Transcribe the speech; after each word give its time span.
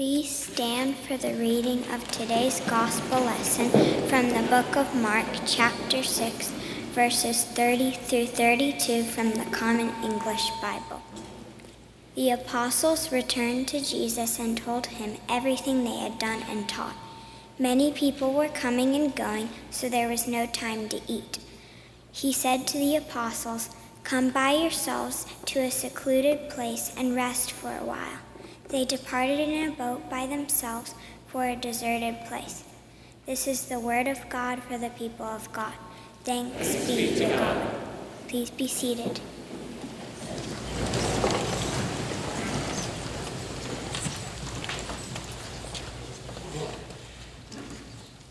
Please 0.00 0.30
stand 0.30 0.96
for 0.96 1.18
the 1.18 1.34
reading 1.34 1.84
of 1.92 2.10
today's 2.10 2.60
gospel 2.60 3.20
lesson 3.20 3.68
from 4.08 4.30
the 4.30 4.48
book 4.48 4.74
of 4.74 4.94
Mark, 4.94 5.26
chapter 5.44 6.02
6, 6.02 6.48
verses 6.94 7.44
30 7.44 7.90
through 7.90 8.28
32 8.28 9.02
from 9.02 9.32
the 9.32 9.44
Common 9.50 9.92
English 10.02 10.48
Bible. 10.62 11.02
The 12.14 12.30
apostles 12.30 13.12
returned 13.12 13.68
to 13.68 13.84
Jesus 13.84 14.38
and 14.38 14.56
told 14.56 14.86
him 14.86 15.18
everything 15.28 15.84
they 15.84 15.98
had 15.98 16.18
done 16.18 16.44
and 16.48 16.66
taught. 16.66 16.96
Many 17.58 17.92
people 17.92 18.32
were 18.32 18.48
coming 18.48 18.94
and 18.94 19.14
going, 19.14 19.50
so 19.68 19.90
there 19.90 20.08
was 20.08 20.26
no 20.26 20.46
time 20.46 20.88
to 20.88 21.00
eat. 21.08 21.40
He 22.10 22.32
said 22.32 22.66
to 22.68 22.78
the 22.78 22.96
apostles, 22.96 23.68
Come 24.02 24.30
by 24.30 24.52
yourselves 24.52 25.26
to 25.44 25.60
a 25.60 25.70
secluded 25.70 26.48
place 26.48 26.90
and 26.96 27.14
rest 27.14 27.52
for 27.52 27.76
a 27.76 27.84
while. 27.84 28.29
They 28.70 28.84
departed 28.84 29.40
in 29.40 29.68
a 29.68 29.72
boat 29.72 30.08
by 30.08 30.28
themselves 30.28 30.94
for 31.26 31.44
a 31.44 31.56
deserted 31.56 32.24
place. 32.26 32.62
This 33.26 33.48
is 33.48 33.66
the 33.66 33.80
word 33.80 34.06
of 34.06 34.28
God 34.28 34.62
for 34.62 34.78
the 34.78 34.90
people 34.90 35.26
of 35.26 35.52
God. 35.52 35.72
Thanks 36.22 36.86
be 36.86 37.16
to 37.16 37.28
God. 37.30 37.68
Please 38.28 38.48
be 38.50 38.68
seated. 38.68 39.18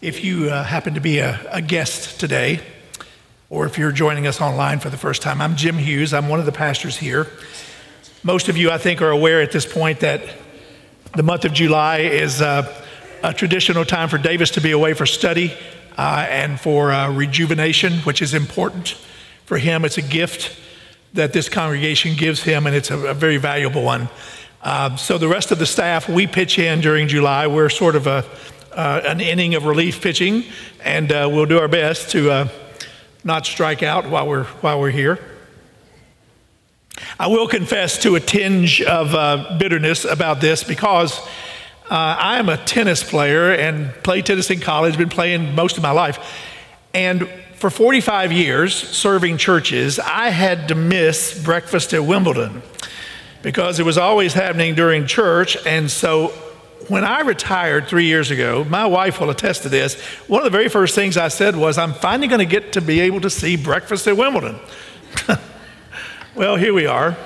If 0.01 0.23
you 0.23 0.49
uh, 0.49 0.63
happen 0.63 0.93
to 0.93 1.01
be 1.01 1.19
a, 1.19 1.37
a 1.51 1.61
guest 1.61 2.17
today, 2.17 2.61
or 3.49 3.65
if 3.65 3.77
you're 3.77 3.91
joining 3.91 4.25
us 4.25 4.39
online 4.39 4.79
for 4.79 4.89
the 4.89 4.97
first 4.97 5.21
time, 5.21 5.41
I'm 5.41 5.57
Jim 5.57 5.77
Hughes. 5.77 6.13
I'm 6.13 6.29
one 6.29 6.39
of 6.39 6.45
the 6.45 6.53
pastors 6.53 6.95
here. 6.95 7.27
Most 8.23 8.49
of 8.49 8.57
you, 8.57 8.69
I 8.69 8.77
think, 8.77 9.01
are 9.01 9.11
aware 9.11 9.41
at 9.41 9.53
this 9.53 9.65
point 9.65 10.01
that 10.01 10.21
the 11.15 11.23
month 11.23 11.45
of 11.45 11.53
July 11.53 11.99
is 11.99 12.41
uh, 12.41 12.69
a 13.23 13.33
traditional 13.33 13.85
time 13.85 14.09
for 14.09 14.17
Davis 14.17 14.51
to 14.51 14.61
be 14.61 14.71
away 14.71 14.93
for 14.93 15.05
study 15.05 15.53
uh, 15.97 16.27
and 16.29 16.59
for 16.59 16.91
uh, 16.91 17.09
rejuvenation, 17.13 17.93
which 17.99 18.21
is 18.21 18.33
important 18.33 18.97
for 19.45 19.57
him. 19.57 19.85
It's 19.85 19.97
a 19.97 20.01
gift 20.01 20.59
that 21.13 21.31
this 21.31 21.47
congregation 21.47 22.17
gives 22.17 22.43
him, 22.43 22.67
and 22.67 22.75
it's 22.75 22.91
a, 22.91 22.97
a 22.97 23.13
very 23.13 23.37
valuable 23.37 23.83
one. 23.83 24.09
Uh, 24.61 24.97
so, 24.97 25.17
the 25.17 25.29
rest 25.29 25.53
of 25.53 25.59
the 25.59 25.65
staff, 25.65 26.09
we 26.09 26.27
pitch 26.27 26.59
in 26.59 26.81
during 26.81 27.07
July. 27.07 27.47
We're 27.47 27.69
sort 27.69 27.95
of 27.95 28.05
a, 28.05 28.25
uh, 28.73 29.01
an 29.05 29.21
inning 29.21 29.55
of 29.55 29.63
relief 29.63 30.01
pitching, 30.01 30.43
and 30.83 31.09
uh, 31.09 31.29
we'll 31.31 31.45
do 31.45 31.57
our 31.57 31.69
best 31.69 32.11
to 32.11 32.49
not 33.23 33.45
strike 33.45 33.81
out 33.81 34.09
while 34.09 34.27
we're, 34.27 34.43
while 34.43 34.77
we're 34.81 34.91
here. 34.91 35.38
I 37.21 37.27
will 37.27 37.49
confess 37.49 37.97
to 38.03 38.15
a 38.15 38.21
tinge 38.21 38.81
of 38.81 39.13
uh, 39.13 39.57
bitterness 39.59 40.05
about 40.05 40.39
this 40.39 40.63
because 40.63 41.19
uh, 41.19 42.15
I 42.17 42.39
am 42.39 42.47
a 42.47 42.55
tennis 42.55 43.03
player 43.03 43.51
and 43.51 43.91
played 44.03 44.25
tennis 44.25 44.49
in 44.49 44.61
college, 44.61 44.97
been 44.97 45.09
playing 45.09 45.53
most 45.53 45.75
of 45.75 45.83
my 45.83 45.91
life. 45.91 46.17
And 46.93 47.27
for 47.55 47.69
45 47.69 48.31
years 48.31 48.73
serving 48.73 49.35
churches, 49.35 49.99
I 49.99 50.29
had 50.29 50.69
to 50.69 50.75
miss 50.75 51.43
breakfast 51.43 51.93
at 51.93 52.05
Wimbledon 52.05 52.61
because 53.41 53.81
it 53.81 53.85
was 53.85 53.97
always 53.97 54.33
happening 54.33 54.73
during 54.73 55.05
church. 55.05 55.57
And 55.65 55.91
so 55.91 56.29
when 56.87 57.03
I 57.03 57.19
retired 57.19 57.89
three 57.89 58.05
years 58.05 58.31
ago, 58.31 58.63
my 58.63 58.85
wife 58.85 59.19
will 59.19 59.29
attest 59.29 59.63
to 59.63 59.69
this. 59.69 59.99
One 60.29 60.39
of 60.39 60.45
the 60.45 60.57
very 60.57 60.69
first 60.69 60.95
things 60.95 61.17
I 61.17 61.27
said 61.27 61.57
was, 61.57 61.77
I'm 61.77 61.93
finally 61.93 62.29
going 62.29 62.39
to 62.39 62.45
get 62.45 62.71
to 62.73 62.81
be 62.81 63.01
able 63.01 63.19
to 63.19 63.29
see 63.29 63.57
breakfast 63.57 64.07
at 64.07 64.15
Wimbledon. 64.15 64.57
Well, 66.35 66.57
here 66.57 66.73
we 66.75 66.85
are. 66.85 67.17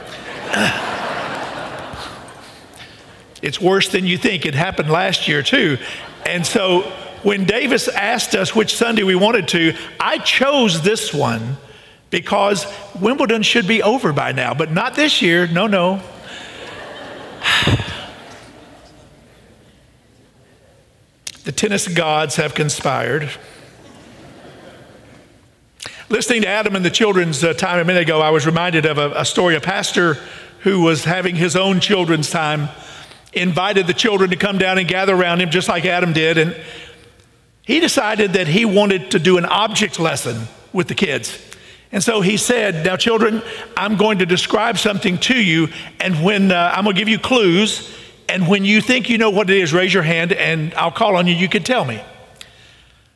it's 3.41 3.59
worse 3.59 3.89
than 3.89 4.05
you 4.05 4.17
think. 4.17 4.45
It 4.45 4.55
happened 4.55 4.89
last 4.89 5.27
year, 5.27 5.43
too. 5.43 5.77
And 6.25 6.45
so 6.45 6.83
when 7.21 7.43
Davis 7.43 7.89
asked 7.89 8.33
us 8.33 8.55
which 8.55 8.73
Sunday 8.73 9.03
we 9.03 9.15
wanted 9.15 9.49
to, 9.49 9.75
I 9.99 10.19
chose 10.19 10.83
this 10.83 11.13
one 11.13 11.57
because 12.11 12.65
Wimbledon 12.99 13.43
should 13.43 13.67
be 13.67 13.83
over 13.83 14.13
by 14.13 14.31
now, 14.31 14.53
but 14.53 14.71
not 14.71 14.95
this 14.95 15.21
year. 15.21 15.47
No, 15.47 15.67
no. 15.67 16.01
the 21.43 21.51
tennis 21.51 21.89
gods 21.89 22.37
have 22.37 22.55
conspired. 22.55 23.29
Listening 26.13 26.43
to 26.43 26.47
Adam 26.47 26.75
and 26.75 26.85
the 26.85 26.91
children's 26.91 27.43
uh, 27.43 27.53
time 27.53 27.79
a 27.79 27.83
minute 27.83 28.03
ago, 28.03 28.21
I 28.21 28.29
was 28.29 28.45
reminded 28.45 28.85
of 28.85 28.99
a, 28.99 29.21
a 29.21 29.25
story. 29.25 29.55
A 29.55 29.59
pastor 29.59 30.19
who 30.59 30.81
was 30.81 31.05
having 31.05 31.35
his 31.35 31.55
own 31.55 31.79
children's 31.79 32.29
time 32.29 32.69
invited 33.33 33.87
the 33.87 33.95
children 33.95 34.29
to 34.29 34.35
come 34.35 34.59
down 34.59 34.77
and 34.77 34.87
gather 34.87 35.15
around 35.15 35.41
him, 35.41 35.49
just 35.49 35.67
like 35.67 35.85
Adam 35.85 36.13
did. 36.13 36.37
And 36.37 36.55
he 37.63 37.79
decided 37.79 38.33
that 38.33 38.47
he 38.47 38.63
wanted 38.63 39.09
to 39.09 39.17
do 39.17 39.39
an 39.39 39.45
object 39.45 39.99
lesson 39.99 40.43
with 40.71 40.87
the 40.87 40.93
kids. 40.93 41.35
And 41.91 42.03
so 42.03 42.21
he 42.21 42.37
said, 42.37 42.85
Now, 42.85 42.95
children, 42.95 43.41
I'm 43.75 43.97
going 43.97 44.19
to 44.19 44.27
describe 44.27 44.77
something 44.77 45.17
to 45.17 45.35
you, 45.35 45.69
and 45.99 46.23
when 46.23 46.51
uh, 46.51 46.73
I'm 46.75 46.83
going 46.83 46.95
to 46.95 47.01
give 47.01 47.09
you 47.09 47.17
clues, 47.17 47.91
and 48.29 48.47
when 48.47 48.65
you 48.65 48.81
think 48.81 49.09
you 49.09 49.17
know 49.17 49.31
what 49.31 49.49
it 49.49 49.57
is, 49.57 49.73
raise 49.73 49.91
your 49.91 50.03
hand, 50.03 50.31
and 50.31 50.75
I'll 50.75 50.91
call 50.91 51.15
on 51.15 51.25
you. 51.25 51.33
You 51.33 51.49
can 51.49 51.63
tell 51.63 51.83
me. 51.83 52.03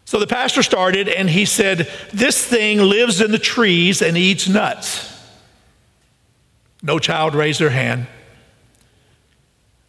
So 0.08 0.20
the 0.20 0.26
pastor 0.26 0.64
started 0.64 1.10
and 1.10 1.30
he 1.30 1.44
said, 1.44 1.92
This 2.14 2.42
thing 2.42 2.80
lives 2.80 3.20
in 3.20 3.32
the 3.32 3.38
trees 3.38 4.02
and 4.02 4.16
eats 4.16 4.48
nuts. 4.48 5.14
No 6.82 6.98
child 6.98 7.36
raised 7.36 7.60
their 7.60 7.72
hand. 7.72 8.08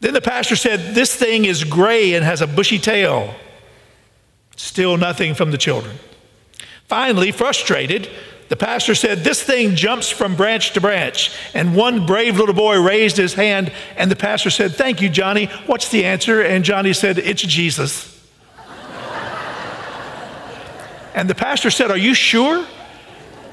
Then 0.00 0.14
the 0.14 0.20
pastor 0.20 0.56
said, 0.56 0.96
This 0.96 1.14
thing 1.14 1.44
is 1.44 1.62
gray 1.62 2.14
and 2.14 2.24
has 2.24 2.42
a 2.42 2.48
bushy 2.48 2.80
tail. 2.80 3.32
Still 4.56 4.96
nothing 4.96 5.34
from 5.34 5.52
the 5.52 5.56
children. 5.56 5.96
Finally, 6.86 7.30
frustrated, 7.30 8.10
the 8.48 8.56
pastor 8.56 8.96
said, 8.96 9.18
This 9.18 9.40
thing 9.40 9.76
jumps 9.76 10.10
from 10.10 10.34
branch 10.34 10.72
to 10.72 10.80
branch. 10.80 11.30
And 11.54 11.76
one 11.76 12.06
brave 12.06 12.40
little 12.40 12.56
boy 12.56 12.82
raised 12.82 13.18
his 13.18 13.34
hand, 13.34 13.70
and 13.96 14.10
the 14.10 14.16
pastor 14.16 14.50
said, 14.50 14.74
Thank 14.74 15.00
you, 15.00 15.10
Johnny. 15.10 15.46
What's 15.66 15.90
the 15.90 16.04
answer? 16.04 16.42
And 16.42 16.64
Johnny 16.64 16.92
said, 16.92 17.18
It's 17.18 17.42
Jesus. 17.42 18.17
And 21.18 21.28
the 21.28 21.34
pastor 21.34 21.68
said, 21.70 21.90
Are 21.90 21.96
you 21.96 22.14
sure? 22.14 22.64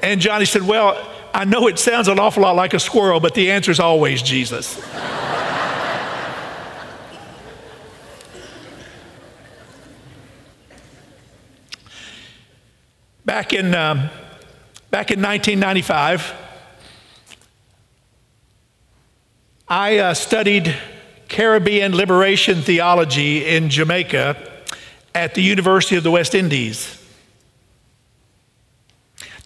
And 0.00 0.20
Johnny 0.20 0.44
said, 0.44 0.62
Well, 0.62 1.04
I 1.34 1.44
know 1.44 1.66
it 1.66 1.80
sounds 1.80 2.06
an 2.06 2.20
awful 2.20 2.44
lot 2.44 2.54
like 2.54 2.74
a 2.74 2.78
squirrel, 2.78 3.18
but 3.18 3.34
the 3.34 3.50
answer 3.50 3.72
is 3.72 3.80
always 3.80 4.22
Jesus. 4.22 4.80
back 13.24 13.52
in, 13.52 13.74
um, 13.74 14.10
back 14.92 15.10
in 15.10 15.20
1995, 15.20 16.34
I 19.66 19.98
uh, 19.98 20.14
studied 20.14 20.72
Caribbean 21.28 21.96
liberation 21.96 22.62
theology 22.62 23.44
in 23.44 23.70
Jamaica 23.70 24.36
at 25.16 25.34
the 25.34 25.42
University 25.42 25.96
of 25.96 26.04
the 26.04 26.12
West 26.12 26.32
Indies. 26.32 26.95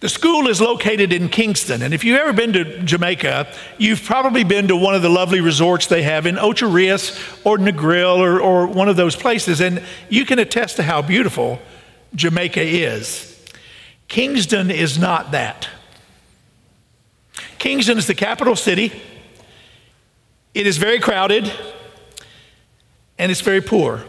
The 0.01 0.09
school 0.09 0.47
is 0.47 0.59
located 0.59 1.13
in 1.13 1.29
Kingston, 1.29 1.83
and 1.83 1.93
if 1.93 2.03
you've 2.03 2.19
ever 2.19 2.33
been 2.33 2.53
to 2.53 2.79
Jamaica, 2.79 3.53
you've 3.77 4.03
probably 4.03 4.43
been 4.43 4.67
to 4.69 4.75
one 4.75 4.95
of 4.95 5.03
the 5.03 5.09
lovely 5.09 5.41
resorts 5.41 5.85
they 5.85 6.01
have 6.01 6.25
in 6.25 6.39
Ocho 6.39 6.67
Rios 6.67 7.11
or 7.43 7.59
Negril 7.59 8.17
or, 8.17 8.41
or 8.41 8.65
one 8.65 8.89
of 8.89 8.95
those 8.95 9.15
places, 9.15 9.61
and 9.61 9.83
you 10.09 10.25
can 10.25 10.39
attest 10.39 10.77
to 10.77 10.83
how 10.83 11.03
beautiful 11.03 11.59
Jamaica 12.15 12.63
is. 12.63 13.27
Kingston 14.07 14.71
is 14.71 14.97
not 14.97 15.31
that. 15.33 15.69
Kingston 17.59 17.99
is 17.99 18.07
the 18.07 18.15
capital 18.15 18.55
city. 18.55 18.91
It 20.55 20.65
is 20.65 20.77
very 20.77 20.99
crowded 20.99 21.49
and 23.19 23.31
it's 23.31 23.41
very 23.41 23.61
poor. 23.61 24.03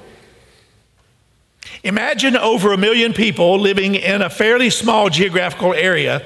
Imagine 1.85 2.37
over 2.37 2.73
a 2.73 2.77
million 2.77 3.13
people 3.13 3.59
living 3.59 3.97
in 3.97 4.23
a 4.23 4.31
fairly 4.31 4.71
small 4.71 5.11
geographical 5.11 5.75
area, 5.75 6.25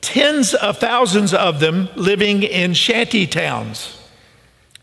tens 0.00 0.54
of 0.54 0.78
thousands 0.78 1.34
of 1.34 1.58
them 1.58 1.88
living 1.96 2.44
in 2.44 2.72
shanty 2.72 3.26
towns. 3.26 4.00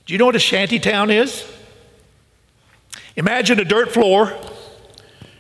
Do 0.06 0.14
you 0.14 0.18
know 0.18 0.26
what 0.26 0.36
a 0.36 0.40
shanty 0.40 0.80
town 0.80 1.10
is? 1.10 1.50
Imagine 3.16 3.60
a 3.60 3.64
dirt 3.64 3.94
floor 3.94 4.38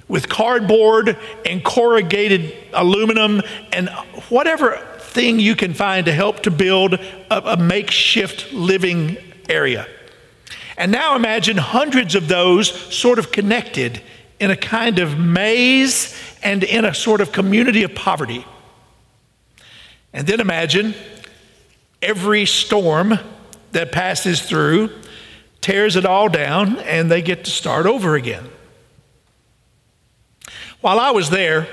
with 0.07 0.29
cardboard 0.29 1.17
and 1.45 1.63
corrugated 1.63 2.55
aluminum 2.71 3.41
and 3.73 3.89
whatever 4.29 4.77
thing 4.99 5.39
you 5.39 5.55
can 5.55 5.73
find 5.73 6.05
to 6.05 6.13
help 6.13 6.43
to 6.43 6.51
build 6.51 6.93
a, 6.93 7.53
a 7.53 7.57
makeshift 7.57 8.53
living 8.53 9.17
area. 9.49 9.87
And 10.77 10.91
now 10.91 11.15
imagine 11.15 11.57
hundreds 11.57 12.15
of 12.15 12.27
those 12.29 12.71
sort 12.93 13.19
of 13.19 13.31
connected 13.31 14.01
in 14.43 14.51
a 14.51 14.57
kind 14.57 14.99
of 14.99 15.17
maze 15.17 16.13
and 16.43 16.65
in 16.65 16.83
a 16.83 16.93
sort 16.93 17.21
of 17.21 17.31
community 17.31 17.83
of 17.83 17.95
poverty. 17.95 18.45
And 20.11 20.27
then 20.27 20.41
imagine 20.41 20.93
every 22.01 22.45
storm 22.45 23.17
that 23.71 23.93
passes 23.93 24.41
through 24.41 24.89
tears 25.61 25.95
it 25.95 26.05
all 26.05 26.27
down, 26.27 26.77
and 26.79 27.09
they 27.09 27.21
get 27.21 27.45
to 27.45 27.51
start 27.51 27.85
over 27.85 28.15
again. 28.15 28.43
While 30.81 30.99
I 30.99 31.11
was 31.11 31.29
there, 31.29 31.69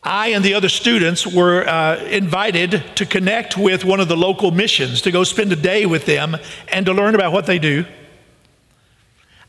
I 0.00 0.28
and 0.28 0.44
the 0.44 0.54
other 0.54 0.68
students 0.68 1.26
were 1.26 1.68
uh, 1.68 1.96
invited 2.04 2.84
to 2.94 3.04
connect 3.04 3.58
with 3.58 3.84
one 3.84 3.98
of 3.98 4.06
the 4.06 4.16
local 4.16 4.52
missions, 4.52 5.02
to 5.02 5.10
go 5.10 5.24
spend 5.24 5.52
a 5.52 5.56
day 5.56 5.84
with 5.84 6.06
them 6.06 6.36
and 6.68 6.86
to 6.86 6.92
learn 6.92 7.16
about 7.16 7.32
what 7.32 7.46
they 7.46 7.58
do. 7.58 7.84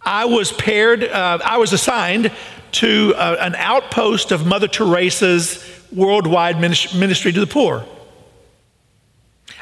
I 0.03 0.25
was 0.25 0.51
paired, 0.51 1.03
uh, 1.03 1.39
I 1.43 1.57
was 1.57 1.73
assigned 1.73 2.31
to 2.73 3.13
uh, 3.15 3.37
an 3.39 3.55
outpost 3.55 4.31
of 4.31 4.45
Mother 4.45 4.67
Teresa's 4.67 5.63
worldwide 5.91 6.59
ministry 6.59 7.31
to 7.31 7.39
the 7.39 7.47
poor. 7.47 7.85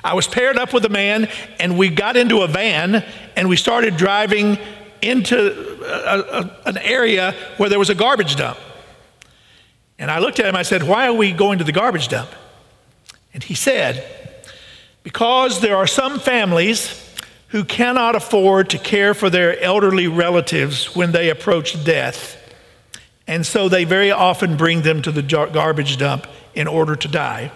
I 0.04 0.14
was 0.14 0.28
paired 0.28 0.58
up 0.58 0.74
with 0.74 0.86
a 0.86 0.90
man, 0.90 1.28
and 1.60 1.78
we 1.78 1.90
got 1.90 2.16
into 2.16 2.42
a 2.42 2.48
van 2.48 3.04
and 3.36 3.50
we 3.50 3.58
started 3.58 3.98
driving 3.98 4.58
into 5.02 5.84
a, 5.84 6.20
a, 6.20 6.58
an 6.66 6.78
area 6.78 7.36
where 7.58 7.70
there 7.70 7.80
was 7.80 7.90
a 7.90 7.96
garbage 7.96 8.36
dump. 8.36 8.58
And 9.98 10.10
I 10.10 10.20
looked 10.20 10.40
at 10.40 10.46
him, 10.46 10.56
I 10.56 10.64
said, 10.64 10.84
Why 10.84 11.08
are 11.08 11.14
we 11.14 11.32
going 11.34 11.58
to 11.58 11.66
the 11.66 11.72
garbage 11.72 12.08
dump? 12.08 12.30
And 13.34 13.44
he 13.44 13.54
said, 13.54 14.06
Because 15.04 15.60
there 15.60 15.76
are 15.76 15.88
some 15.88 16.20
families 16.20 17.09
who 17.50 17.64
cannot 17.64 18.16
afford 18.16 18.70
to 18.70 18.78
care 18.78 19.14
for 19.14 19.30
their 19.30 19.60
elderly 19.62 20.08
relatives 20.08 20.96
when 20.96 21.12
they 21.12 21.30
approach 21.30 21.84
death. 21.84 22.38
And 23.28 23.46
so 23.46 23.70
they 23.70 23.84
very 23.84 24.12
often 24.12 24.58
bring 24.58 24.82
them 24.82 25.02
to 25.04 25.12
the 25.12 25.22
garbage 25.22 25.98
dump 25.98 26.28
in 26.54 26.68
order 26.68 26.96
to 26.96 27.08
die. 27.08 27.52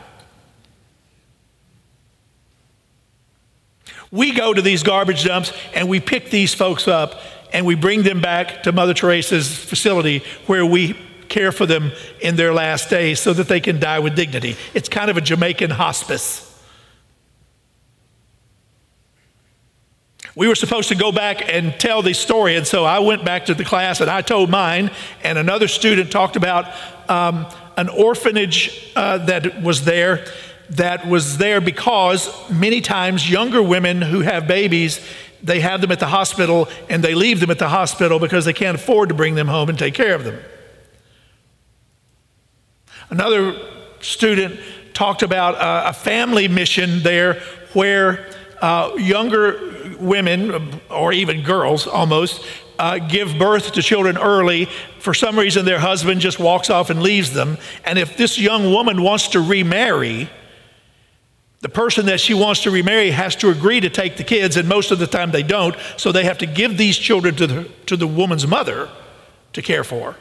We 4.12 4.32
go 4.32 4.54
to 4.54 4.62
these 4.62 4.84
garbage 4.84 5.24
dumps 5.24 5.52
and 5.74 5.90
we 5.90 6.00
pick 6.00 6.30
these 6.30 6.54
folks 6.54 6.88
up 6.88 7.20
and 7.52 7.66
we 7.66 7.76
bring 7.76 8.04
them 8.04 8.22
back 8.22 8.64
to 8.64 8.72
Mother 8.72 8.94
Teresa's 8.94 9.56
facility 9.56 10.24
where 10.46 10.66
we 10.66 10.96
care 11.30 11.52
for 11.52 11.66
them 11.66 11.92
in 12.22 12.36
their 12.36 12.54
last 12.54 12.90
days 12.90 13.20
so 13.20 13.34
that 13.34 13.48
they 13.48 13.60
can 13.60 13.80
die 13.80 14.00
with 14.00 14.16
dignity. 14.16 14.56
It's 14.74 14.90
kind 14.90 15.10
of 15.10 15.18
a 15.18 15.22
Jamaican 15.22 15.72
hospice. 15.72 16.43
We 20.36 20.48
were 20.48 20.56
supposed 20.56 20.90
to 20.90 20.96
go 20.96 21.12
back 21.12 21.48
and 21.48 21.80
tell 21.80 22.02
the 22.02 22.14
story, 22.14 22.56
and 22.56 22.66
so 22.66 22.86
I 22.86 23.00
went 23.00 23.24
back 23.24 23.46
to 23.46 23.54
the 23.54 23.64
class 23.64 24.02
and 24.02 24.10
I 24.10 24.22
told 24.22 24.50
mine, 24.50 24.90
and 25.24 25.38
another 25.38 25.68
student 25.68 26.12
talked 26.12 26.36
about 26.36 26.74
um, 27.08 27.46
an 27.78 27.90
orphanage 27.90 28.92
uh, 28.96 29.20
that 29.26 29.62
was 29.62 29.86
there 29.86 30.26
that 30.72 31.08
was 31.08 31.38
there 31.38 31.62
because 31.62 32.50
many 32.50 32.82
times 32.82 33.30
younger 33.30 33.62
women 33.62 34.02
who 34.02 34.22
have 34.22 34.48
babies, 34.48 35.06
they 35.42 35.60
have 35.60 35.82
them 35.82 35.92
at 35.92 36.00
the 36.00 36.08
hospital 36.08 36.68
and 36.90 37.04
they 37.04 37.14
leave 37.14 37.40
them 37.40 37.52
at 37.52 37.60
the 37.60 37.70
hospital 37.70 38.20
because 38.20 38.46
they 38.46 38.54
can't 38.54 38.76
afford 38.76 39.10
to 39.10 39.16
bring 39.16 39.36
them 39.36 39.48
home 39.48 39.70
and 39.70 39.78
take 39.78 39.94
care 39.94 40.16
of 40.16 40.24
them. 40.24 40.40
Another 43.10 43.56
student 44.00 44.60
talked 44.94 45.22
about 45.22 45.56
a, 45.56 45.90
a 45.90 45.94
family 45.94 46.48
mission 46.48 47.04
there 47.04 47.42
where 47.74 48.30
uh, 48.62 48.96
younger 48.98 49.96
women, 50.00 50.80
or 50.90 51.14
even 51.14 51.42
girls 51.44 51.88
almost, 51.88 52.46
uh, 52.80 52.98
give 52.98 53.38
birth 53.38 53.74
to 53.74 53.82
children 53.82 54.18
early. 54.18 54.66
For 55.00 55.14
some 55.14 55.38
reason, 55.38 55.66
their 55.66 55.80
husband 55.80 56.22
just 56.22 56.40
walks 56.40 56.70
off 56.70 56.90
and 56.90 57.02
leaves 57.02 57.34
them. 57.34 57.58
And 57.86 58.00
if 58.00 58.18
this 58.18 58.40
young 58.40 58.72
woman 58.72 59.02
wants 59.02 59.30
to 59.30 59.40
remarry, 59.40 60.30
the 61.62 61.70
person 61.70 62.08
that 62.08 62.20
she 62.20 62.34
wants 62.34 62.64
to 62.64 62.72
remarry 62.72 63.12
has 63.12 63.36
to 63.38 63.50
agree 63.50 63.80
to 63.80 63.90
take 63.90 64.18
the 64.18 64.24
kids, 64.24 64.58
and 64.58 64.68
most 64.68 64.92
of 64.92 65.00
the 65.00 65.08
time 65.08 65.32
they 65.32 65.44
don't, 65.44 65.76
so 65.98 66.12
they 66.12 66.26
have 66.26 66.40
to 66.40 66.46
give 66.46 66.78
these 66.78 66.98
children 66.98 67.36
to 67.36 67.48
the, 67.48 67.70
to 67.86 67.96
the 67.96 68.08
woman's 68.08 68.46
mother 68.46 68.90
to 69.54 69.62
care 69.62 69.84
for. 69.84 70.16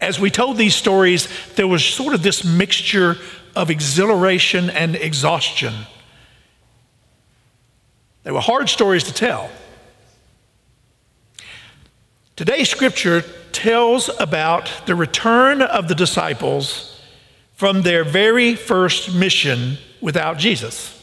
As 0.00 0.18
we 0.18 0.30
told 0.30 0.56
these 0.56 0.74
stories, 0.74 1.28
there 1.56 1.68
was 1.68 1.84
sort 1.84 2.14
of 2.14 2.22
this 2.22 2.44
mixture 2.44 3.16
of 3.54 3.70
exhilaration 3.70 4.70
and 4.70 4.96
exhaustion. 4.96 5.74
They 8.22 8.30
were 8.30 8.40
hard 8.40 8.68
stories 8.68 9.04
to 9.04 9.12
tell. 9.12 9.50
Today's 12.36 12.68
scripture 12.68 13.22
tells 13.52 14.08
about 14.18 14.70
the 14.86 14.94
return 14.94 15.62
of 15.62 15.88
the 15.88 15.94
disciples 15.94 17.00
from 17.54 17.82
their 17.82 18.04
very 18.04 18.54
first 18.54 19.14
mission 19.14 19.76
without 20.00 20.38
Jesus. 20.38 20.96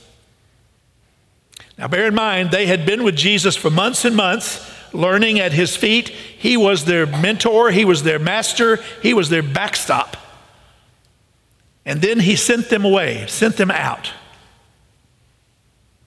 Now, 1.77 1.87
bear 1.87 2.07
in 2.07 2.15
mind, 2.15 2.49
they 2.49 2.65
had 2.65 2.85
been 2.85 3.03
with 3.03 3.15
Jesus 3.15 3.55
for 3.55 3.69
months 3.69 4.03
and 4.05 4.15
months, 4.15 4.67
learning 4.93 5.39
at 5.39 5.53
his 5.53 5.75
feet. 5.75 6.09
He 6.09 6.57
was 6.57 6.85
their 6.85 7.05
mentor, 7.05 7.69
he 7.69 7.85
was 7.85 8.01
their 8.01 8.17
master, 8.17 8.77
he 9.03 9.13
was 9.13 9.29
their 9.29 9.43
backstop. 9.43 10.17
And 11.87 12.01
then 12.01 12.19
he 12.19 12.35
sent 12.35 12.67
them 12.69 12.83
away, 12.83 13.25
sent 13.27 13.55
them 13.55 13.71
out 13.71 14.11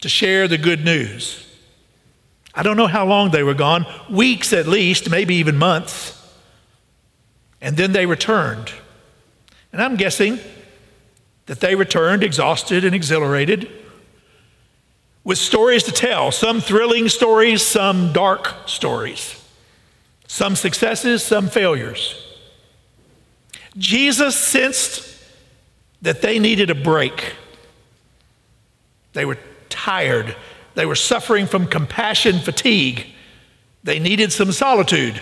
to 0.03 0.11
share 0.11 0.47
the 0.47 0.59
good 0.59 0.85
news. 0.85 1.47
I 2.55 2.63
don't 2.63 2.77
know 2.77 2.87
how 2.87 3.07
long 3.07 3.31
they 3.31 3.43
were 3.43 3.55
gone, 3.55 3.87
weeks 4.11 4.53
at 4.53 4.67
least, 4.67 5.09
maybe 5.09 5.37
even 5.37 5.57
months. 5.57 6.23
And 7.63 7.79
then 7.79 7.93
they 7.93 8.05
returned. 8.05 8.71
And 9.73 9.83
I'm 9.83 9.97
guessing 9.97 10.39
that 11.47 11.61
they 11.61 11.75
returned 11.75 12.23
exhausted 12.23 12.85
and 12.85 12.95
exhilarated 12.95 13.71
with 15.25 15.39
stories 15.39 15.85
to 15.85 15.93
tell 15.93 16.31
some 16.31 16.61
thrilling 16.61 17.09
stories, 17.09 17.67
some 17.67 18.13
dark 18.13 18.55
stories, 18.67 19.43
some 20.29 20.57
successes, 20.57 21.23
some 21.23 21.49
failures. 21.49 22.23
Jesus 23.79 24.37
sensed 24.37 25.10
that 26.03 26.23
they 26.23 26.39
needed 26.39 26.71
a 26.71 26.75
break. 26.75 27.35
They 29.13 29.25
were 29.25 29.39
tired. 29.69 30.37
They 30.75 30.87
were 30.87 30.95
suffering 30.95 31.47
from 31.47 31.67
compassion 31.67 32.39
fatigue. 32.39 33.07
They 33.83 33.99
needed 33.99 34.33
some 34.33 34.53
solitude. 34.53 35.21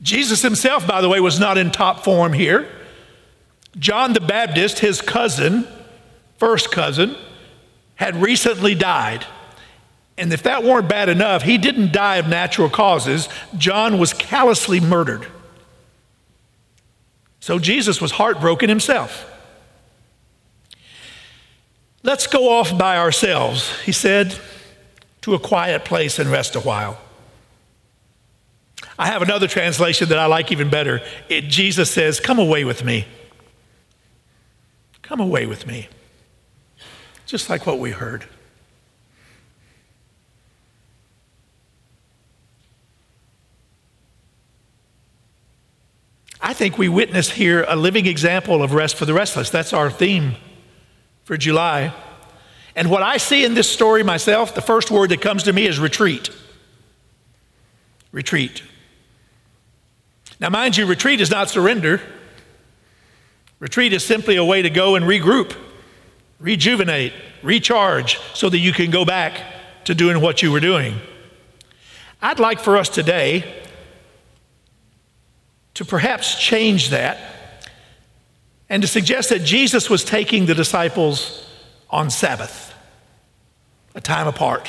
Jesus 0.00 0.42
himself, 0.42 0.86
by 0.86 1.00
the 1.00 1.08
way, 1.08 1.20
was 1.20 1.38
not 1.38 1.58
in 1.58 1.70
top 1.70 2.04
form 2.04 2.32
here. 2.32 2.68
John 3.78 4.12
the 4.12 4.20
Baptist, 4.20 4.80
his 4.80 5.00
cousin, 5.00 5.66
first 6.38 6.70
cousin, 6.70 7.16
had 7.94 8.16
recently 8.16 8.74
died. 8.74 9.24
And 10.18 10.32
if 10.32 10.42
that 10.42 10.62
weren't 10.64 10.88
bad 10.88 11.08
enough, 11.08 11.42
he 11.42 11.56
didn't 11.56 11.92
die 11.92 12.16
of 12.16 12.28
natural 12.28 12.68
causes. 12.68 13.28
John 13.56 13.98
was 13.98 14.12
callously 14.12 14.80
murdered. 14.80 15.26
So 17.42 17.58
Jesus 17.58 18.00
was 18.00 18.12
heartbroken 18.12 18.68
himself. 18.68 19.28
Let's 22.04 22.28
go 22.28 22.48
off 22.48 22.78
by 22.78 22.98
ourselves, 22.98 23.80
he 23.80 23.90
said, 23.90 24.38
to 25.22 25.34
a 25.34 25.40
quiet 25.40 25.84
place 25.84 26.20
and 26.20 26.30
rest 26.30 26.54
a 26.54 26.60
while. 26.60 27.00
I 28.96 29.08
have 29.08 29.22
another 29.22 29.48
translation 29.48 30.08
that 30.10 30.20
I 30.20 30.26
like 30.26 30.52
even 30.52 30.70
better. 30.70 31.00
It, 31.28 31.48
Jesus 31.48 31.90
says, 31.90 32.20
Come 32.20 32.38
away 32.38 32.62
with 32.62 32.84
me. 32.84 33.08
Come 35.02 35.18
away 35.18 35.46
with 35.46 35.66
me. 35.66 35.88
Just 37.26 37.50
like 37.50 37.66
what 37.66 37.80
we 37.80 37.90
heard. 37.90 38.24
I 46.44 46.54
think 46.54 46.76
we 46.76 46.88
witness 46.88 47.30
here 47.30 47.64
a 47.68 47.76
living 47.76 48.06
example 48.06 48.64
of 48.64 48.74
rest 48.74 48.96
for 48.96 49.04
the 49.04 49.14
restless. 49.14 49.48
That's 49.48 49.72
our 49.72 49.90
theme 49.90 50.34
for 51.22 51.36
July. 51.36 51.94
And 52.74 52.90
what 52.90 53.02
I 53.02 53.18
see 53.18 53.44
in 53.44 53.54
this 53.54 53.70
story 53.70 54.02
myself, 54.02 54.52
the 54.52 54.60
first 54.60 54.90
word 54.90 55.10
that 55.10 55.20
comes 55.20 55.44
to 55.44 55.52
me 55.52 55.66
is 55.66 55.78
retreat. 55.78 56.30
Retreat. 58.10 58.64
Now, 60.40 60.48
mind 60.48 60.76
you, 60.76 60.84
retreat 60.86 61.20
is 61.20 61.30
not 61.30 61.48
surrender. 61.48 62.00
Retreat 63.60 63.92
is 63.92 64.04
simply 64.04 64.34
a 64.34 64.44
way 64.44 64.62
to 64.62 64.70
go 64.70 64.96
and 64.96 65.04
regroup, 65.04 65.56
rejuvenate, 66.40 67.12
recharge, 67.44 68.18
so 68.34 68.48
that 68.48 68.58
you 68.58 68.72
can 68.72 68.90
go 68.90 69.04
back 69.04 69.40
to 69.84 69.94
doing 69.94 70.20
what 70.20 70.42
you 70.42 70.50
were 70.50 70.58
doing. 70.58 70.96
I'd 72.20 72.40
like 72.40 72.58
for 72.58 72.76
us 72.76 72.88
today 72.88 73.61
to 75.74 75.84
perhaps 75.84 76.40
change 76.40 76.90
that 76.90 77.18
and 78.68 78.82
to 78.82 78.88
suggest 78.88 79.28
that 79.30 79.40
Jesus 79.40 79.90
was 79.90 80.04
taking 80.04 80.46
the 80.46 80.54
disciples 80.54 81.46
on 81.90 82.10
Sabbath, 82.10 82.74
a 83.94 84.00
time 84.00 84.26
apart. 84.26 84.68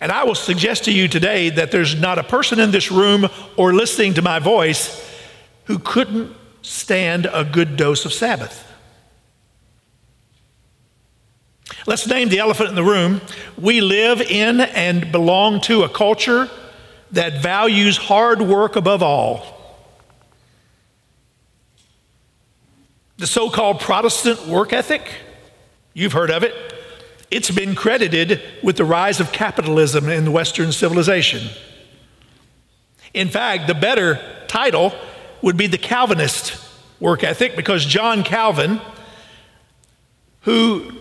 And 0.00 0.12
I 0.12 0.24
will 0.24 0.34
suggest 0.34 0.84
to 0.84 0.92
you 0.92 1.08
today 1.08 1.50
that 1.50 1.70
there's 1.70 1.94
not 1.94 2.18
a 2.18 2.22
person 2.22 2.60
in 2.60 2.70
this 2.70 2.92
room 2.92 3.26
or 3.56 3.72
listening 3.72 4.14
to 4.14 4.22
my 4.22 4.38
voice 4.38 5.02
who 5.64 5.78
couldn't 5.78 6.34
stand 6.62 7.26
a 7.32 7.44
good 7.44 7.76
dose 7.76 8.04
of 8.04 8.12
Sabbath. 8.12 8.62
Let's 11.86 12.06
name 12.06 12.28
the 12.28 12.40
elephant 12.40 12.68
in 12.68 12.74
the 12.74 12.84
room. 12.84 13.20
We 13.56 13.80
live 13.80 14.20
in 14.20 14.60
and 14.60 15.10
belong 15.12 15.60
to 15.62 15.84
a 15.84 15.88
culture 15.88 16.50
that 17.12 17.42
values 17.42 17.96
hard 17.96 18.42
work 18.42 18.76
above 18.76 19.02
all. 19.02 19.56
The 23.18 23.26
so 23.26 23.48
called 23.48 23.80
Protestant 23.80 24.46
work 24.46 24.72
ethic, 24.72 25.08
you've 25.94 26.12
heard 26.12 26.30
of 26.30 26.42
it. 26.42 26.54
It's 27.30 27.50
been 27.50 27.74
credited 27.74 28.42
with 28.62 28.76
the 28.76 28.84
rise 28.84 29.20
of 29.20 29.32
capitalism 29.32 30.08
in 30.08 30.32
Western 30.32 30.70
civilization. 30.70 31.48
In 33.14 33.28
fact, 33.28 33.66
the 33.66 33.74
better 33.74 34.20
title 34.46 34.92
would 35.42 35.56
be 35.56 35.66
the 35.66 35.78
Calvinist 35.78 36.62
work 37.00 37.24
ethic 37.24 37.56
because 37.56 37.84
John 37.84 38.22
Calvin, 38.22 38.80
who 40.42 40.92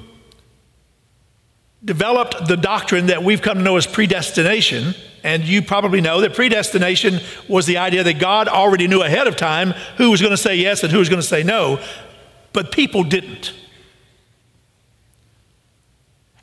developed 1.83 2.47
the 2.47 2.57
doctrine 2.57 3.07
that 3.07 3.23
we've 3.23 3.41
come 3.41 3.57
to 3.57 3.63
know 3.63 3.77
as 3.77 3.85
predestination, 3.85 4.95
and 5.25 5.43
you 5.43 5.63
probably 5.63 6.01
know 6.01 6.21
that 6.21 6.35
predestination 6.35 7.19
was 7.49 7.65
the 7.65 7.79
idea 7.79 8.03
that 8.03 8.19
God 8.19 8.47
already 8.47 8.87
knew 8.87 9.01
ahead 9.01 9.25
of 9.25 9.35
time 9.35 9.71
who 9.97 10.11
was 10.11 10.21
going 10.21 10.31
to 10.31 10.37
say 10.37 10.55
yes 10.55 10.83
and 10.83 10.91
who 10.91 10.99
was 10.99 11.09
going 11.09 11.21
to 11.21 11.27
say 11.27 11.41
no, 11.41 11.81
but 12.53 12.71
people 12.71 13.03
didn't. 13.03 13.51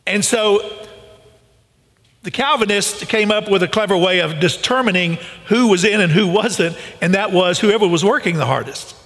And 0.05 0.25
so 0.25 0.89
the 2.25 2.33
Calvinists 2.33 3.05
came 3.05 3.31
up 3.31 3.49
with 3.49 3.63
a 3.63 3.69
clever 3.69 3.97
way 3.97 4.21
of 4.21 4.41
determining 4.41 5.19
who 5.47 5.69
was 5.69 5.85
in 5.85 6.01
and 6.01 6.11
who 6.11 6.27
wasn't, 6.27 6.77
and 7.01 7.15
that 7.15 7.31
was 7.31 7.61
whoever 7.61 7.87
was 7.87 8.05
working 8.05 8.37
the 8.37 8.47
hardest. 8.47 8.97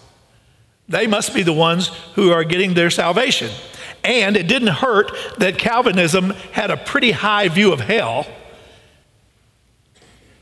They 0.88 1.06
must 1.06 1.34
be 1.34 1.42
the 1.42 1.52
ones 1.52 1.88
who 2.14 2.32
are 2.32 2.44
getting 2.44 2.72
their 2.72 2.88
salvation. 2.88 3.50
And 4.02 4.38
it 4.38 4.48
didn't 4.48 4.68
hurt 4.68 5.12
that 5.36 5.58
Calvinism 5.58 6.30
had 6.52 6.70
a 6.70 6.78
pretty 6.78 7.10
high 7.10 7.48
view 7.48 7.74
of 7.74 7.80
hell. 7.80 8.26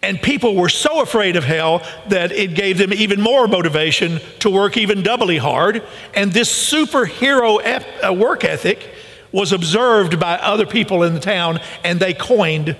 And 0.04 0.20
people 0.20 0.54
were 0.54 0.68
so 0.68 1.00
afraid 1.00 1.34
of 1.34 1.44
hell 1.44 1.82
that 2.08 2.30
it 2.30 2.54
gave 2.54 2.76
them 2.76 2.92
even 2.92 3.22
more 3.22 3.48
motivation 3.48 4.20
to 4.40 4.50
work 4.50 4.76
even 4.76 5.02
doubly 5.02 5.38
hard. 5.38 5.82
And 6.12 6.30
this 6.30 6.52
superhero 6.52 7.58
ep- 7.64 7.86
uh, 8.06 8.12
work 8.12 8.44
ethic 8.44 8.86
was 9.32 9.50
observed 9.50 10.20
by 10.20 10.34
other 10.34 10.66
people 10.66 11.04
in 11.04 11.14
the 11.14 11.20
town, 11.20 11.58
and 11.82 11.98
they 11.98 12.12
coined 12.12 12.76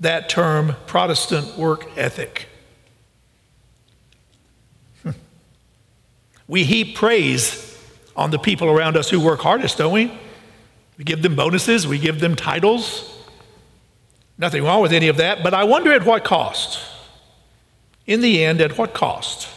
that 0.00 0.28
term 0.28 0.74
Protestant 0.86 1.56
work 1.56 1.96
ethic. 1.96 2.48
We 6.48 6.64
heap 6.64 6.96
praise 6.96 7.78
on 8.16 8.32
the 8.32 8.38
people 8.38 8.68
around 8.68 8.96
us 8.96 9.08
who 9.08 9.20
work 9.20 9.40
hardest, 9.40 9.78
don't 9.78 9.92
we? 9.92 10.10
We 10.96 11.04
give 11.04 11.22
them 11.22 11.36
bonuses, 11.36 11.86
we 11.86 12.00
give 12.00 12.18
them 12.18 12.34
titles. 12.34 13.17
Nothing 14.38 14.62
wrong 14.62 14.80
with 14.80 14.92
any 14.92 15.08
of 15.08 15.16
that, 15.16 15.42
but 15.42 15.52
I 15.52 15.64
wonder 15.64 15.92
at 15.92 16.06
what 16.06 16.24
cost? 16.24 16.80
In 18.06 18.20
the 18.20 18.44
end, 18.44 18.60
at 18.60 18.78
what 18.78 18.94
cost? 18.94 19.48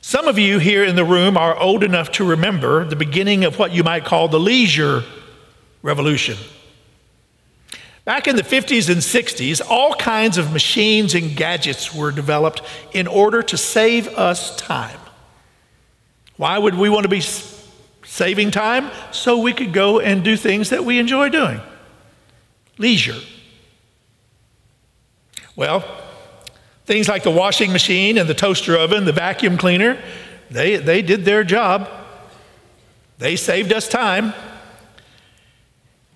Some 0.00 0.28
of 0.28 0.38
you 0.38 0.58
here 0.58 0.84
in 0.84 0.96
the 0.96 1.04
room 1.04 1.36
are 1.36 1.56
old 1.56 1.82
enough 1.82 2.12
to 2.12 2.24
remember 2.24 2.84
the 2.84 2.94
beginning 2.94 3.44
of 3.44 3.58
what 3.58 3.72
you 3.72 3.82
might 3.82 4.04
call 4.04 4.28
the 4.28 4.38
leisure 4.38 5.02
revolution. 5.82 6.36
Back 8.04 8.28
in 8.28 8.36
the 8.36 8.42
50s 8.42 8.90
and 8.90 9.00
60s, 9.00 9.62
all 9.68 9.94
kinds 9.94 10.36
of 10.36 10.52
machines 10.52 11.14
and 11.14 11.34
gadgets 11.34 11.94
were 11.94 12.12
developed 12.12 12.60
in 12.92 13.06
order 13.06 13.42
to 13.42 13.56
save 13.56 14.08
us 14.08 14.54
time. 14.56 15.00
Why 16.36 16.58
would 16.58 16.74
we 16.74 16.90
want 16.90 17.04
to 17.04 17.08
be 17.08 17.22
saving 18.04 18.50
time? 18.50 18.90
So 19.10 19.38
we 19.38 19.52
could 19.52 19.72
go 19.72 20.00
and 20.00 20.22
do 20.22 20.36
things 20.36 20.70
that 20.70 20.84
we 20.84 20.98
enjoy 20.98 21.30
doing. 21.30 21.60
Leisure. 22.78 23.20
Well, 25.56 25.84
Things 26.84 27.08
like 27.08 27.22
the 27.22 27.30
washing 27.30 27.72
machine 27.72 28.18
and 28.18 28.28
the 28.28 28.34
toaster 28.34 28.76
oven, 28.76 29.06
the 29.06 29.12
vacuum 29.12 29.56
cleaner, 29.56 29.98
they, 30.50 30.76
they 30.76 31.00
did 31.00 31.24
their 31.24 31.42
job. 31.42 31.88
They 33.18 33.36
saved 33.36 33.72
us 33.72 33.88
time. 33.88 34.34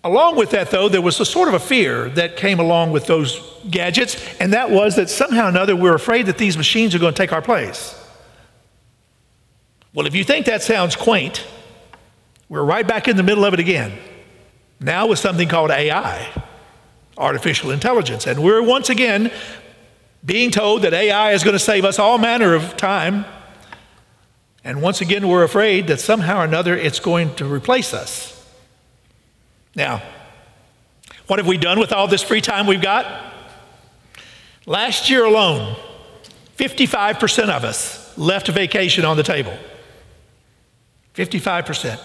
Along 0.04 0.36
with 0.36 0.50
that, 0.50 0.70
though, 0.70 0.88
there 0.88 1.00
was 1.00 1.18
a 1.20 1.24
sort 1.24 1.48
of 1.48 1.54
a 1.54 1.58
fear 1.58 2.10
that 2.10 2.36
came 2.36 2.60
along 2.60 2.92
with 2.92 3.06
those 3.06 3.40
gadgets, 3.68 4.22
and 4.38 4.52
that 4.52 4.70
was 4.70 4.96
that 4.96 5.08
somehow 5.08 5.46
or 5.46 5.48
another 5.48 5.74
we're 5.74 5.94
afraid 5.94 6.26
that 6.26 6.38
these 6.38 6.56
machines 6.56 6.94
are 6.94 6.98
going 6.98 7.14
to 7.14 7.18
take 7.18 7.32
our 7.32 7.42
place. 7.42 7.94
Well, 9.94 10.06
if 10.06 10.14
you 10.14 10.22
think 10.22 10.46
that 10.46 10.62
sounds 10.62 10.96
quaint, 10.96 11.44
we're 12.48 12.62
right 12.62 12.86
back 12.86 13.08
in 13.08 13.16
the 13.16 13.22
middle 13.22 13.44
of 13.44 13.54
it 13.54 13.60
again. 13.60 13.98
Now 14.80 15.06
with 15.06 15.18
something 15.18 15.48
called 15.48 15.70
AI, 15.70 16.30
artificial 17.18 17.70
intelligence. 17.70 18.26
And 18.26 18.42
we're 18.42 18.62
once 18.62 18.88
again 18.88 19.30
being 20.24 20.50
told 20.50 20.82
that 20.82 20.94
AI 20.94 21.32
is 21.32 21.44
going 21.44 21.54
to 21.54 21.58
save 21.58 21.84
us 21.84 21.98
all 21.98 22.16
manner 22.18 22.54
of 22.54 22.76
time. 22.76 23.24
And 24.64 24.80
once 24.80 25.00
again, 25.00 25.28
we're 25.28 25.44
afraid 25.44 25.86
that 25.88 26.00
somehow 26.00 26.40
or 26.40 26.44
another 26.44 26.76
it's 26.76 27.00
going 27.00 27.34
to 27.36 27.52
replace 27.52 27.92
us. 27.92 28.34
Now, 29.74 30.02
what 31.26 31.38
have 31.38 31.46
we 31.46 31.58
done 31.58 31.78
with 31.78 31.92
all 31.92 32.08
this 32.08 32.22
free 32.22 32.40
time 32.40 32.66
we've 32.66 32.82
got? 32.82 33.34
Last 34.66 35.08
year 35.10 35.24
alone, 35.24 35.76
55% 36.56 37.48
of 37.48 37.64
us 37.64 38.16
left 38.18 38.48
vacation 38.48 39.04
on 39.04 39.16
the 39.16 39.22
table. 39.22 39.56
55%. 41.14 42.00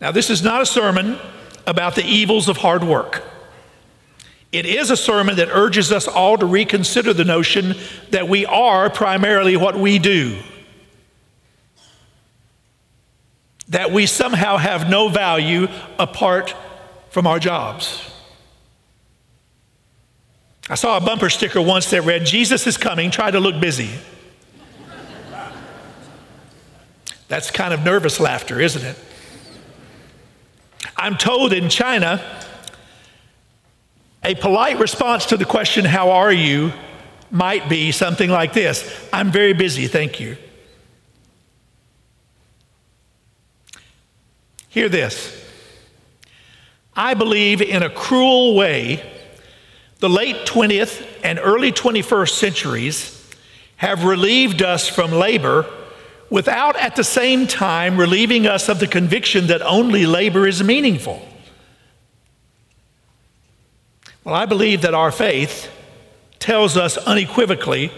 Now, 0.00 0.10
this 0.10 0.30
is 0.30 0.42
not 0.42 0.60
a 0.62 0.66
sermon 0.66 1.18
about 1.66 1.94
the 1.94 2.04
evils 2.04 2.48
of 2.48 2.58
hard 2.58 2.84
work. 2.84 3.22
It 4.52 4.66
is 4.66 4.90
a 4.90 4.96
sermon 4.96 5.36
that 5.36 5.48
urges 5.50 5.90
us 5.90 6.06
all 6.06 6.36
to 6.36 6.44
reconsider 6.44 7.14
the 7.14 7.24
notion 7.24 7.74
that 8.10 8.28
we 8.28 8.44
are 8.44 8.90
primarily 8.90 9.56
what 9.56 9.78
we 9.78 9.98
do, 9.98 10.38
that 13.68 13.90
we 13.90 14.04
somehow 14.04 14.58
have 14.58 14.90
no 14.90 15.08
value 15.08 15.68
apart 15.98 16.54
from 17.08 17.26
our 17.26 17.38
jobs. 17.38 18.10
I 20.68 20.74
saw 20.74 20.98
a 20.98 21.00
bumper 21.00 21.30
sticker 21.30 21.60
once 21.60 21.90
that 21.90 22.02
read, 22.02 22.26
Jesus 22.26 22.66
is 22.66 22.76
coming, 22.76 23.10
try 23.10 23.30
to 23.30 23.40
look 23.40 23.58
busy. 23.58 23.90
That's 27.28 27.50
kind 27.50 27.72
of 27.72 27.82
nervous 27.82 28.20
laughter, 28.20 28.60
isn't 28.60 28.84
it? 28.84 28.98
I'm 30.96 31.16
told 31.16 31.52
in 31.52 31.68
China, 31.68 32.22
a 34.22 34.34
polite 34.34 34.78
response 34.78 35.26
to 35.26 35.36
the 35.36 35.44
question, 35.44 35.84
How 35.84 36.10
are 36.10 36.32
you? 36.32 36.72
might 37.32 37.66
be 37.68 37.90
something 37.90 38.28
like 38.30 38.52
this 38.52 39.08
I'm 39.12 39.32
very 39.32 39.54
busy, 39.54 39.88
thank 39.88 40.20
you. 40.20 40.36
Hear 44.68 44.88
this. 44.88 45.38
I 46.94 47.14
believe 47.14 47.60
in 47.60 47.82
a 47.82 47.90
cruel 47.90 48.54
way, 48.54 49.02
the 49.98 50.08
late 50.08 50.46
20th 50.46 51.06
and 51.24 51.38
early 51.38 51.72
21st 51.72 52.30
centuries 52.30 53.30
have 53.76 54.04
relieved 54.04 54.62
us 54.62 54.88
from 54.88 55.10
labor 55.10 55.66
without 56.32 56.76
at 56.76 56.96
the 56.96 57.04
same 57.04 57.46
time 57.46 57.98
relieving 57.98 58.46
us 58.46 58.70
of 58.70 58.80
the 58.80 58.86
conviction 58.86 59.48
that 59.48 59.60
only 59.60 60.06
labor 60.06 60.48
is 60.48 60.64
meaningful. 60.64 61.20
Well, 64.24 64.34
I 64.34 64.46
believe 64.46 64.80
that 64.80 64.94
our 64.94 65.12
faith 65.12 65.70
tells 66.38 66.78
us 66.78 66.96
unequivocally 66.96 67.92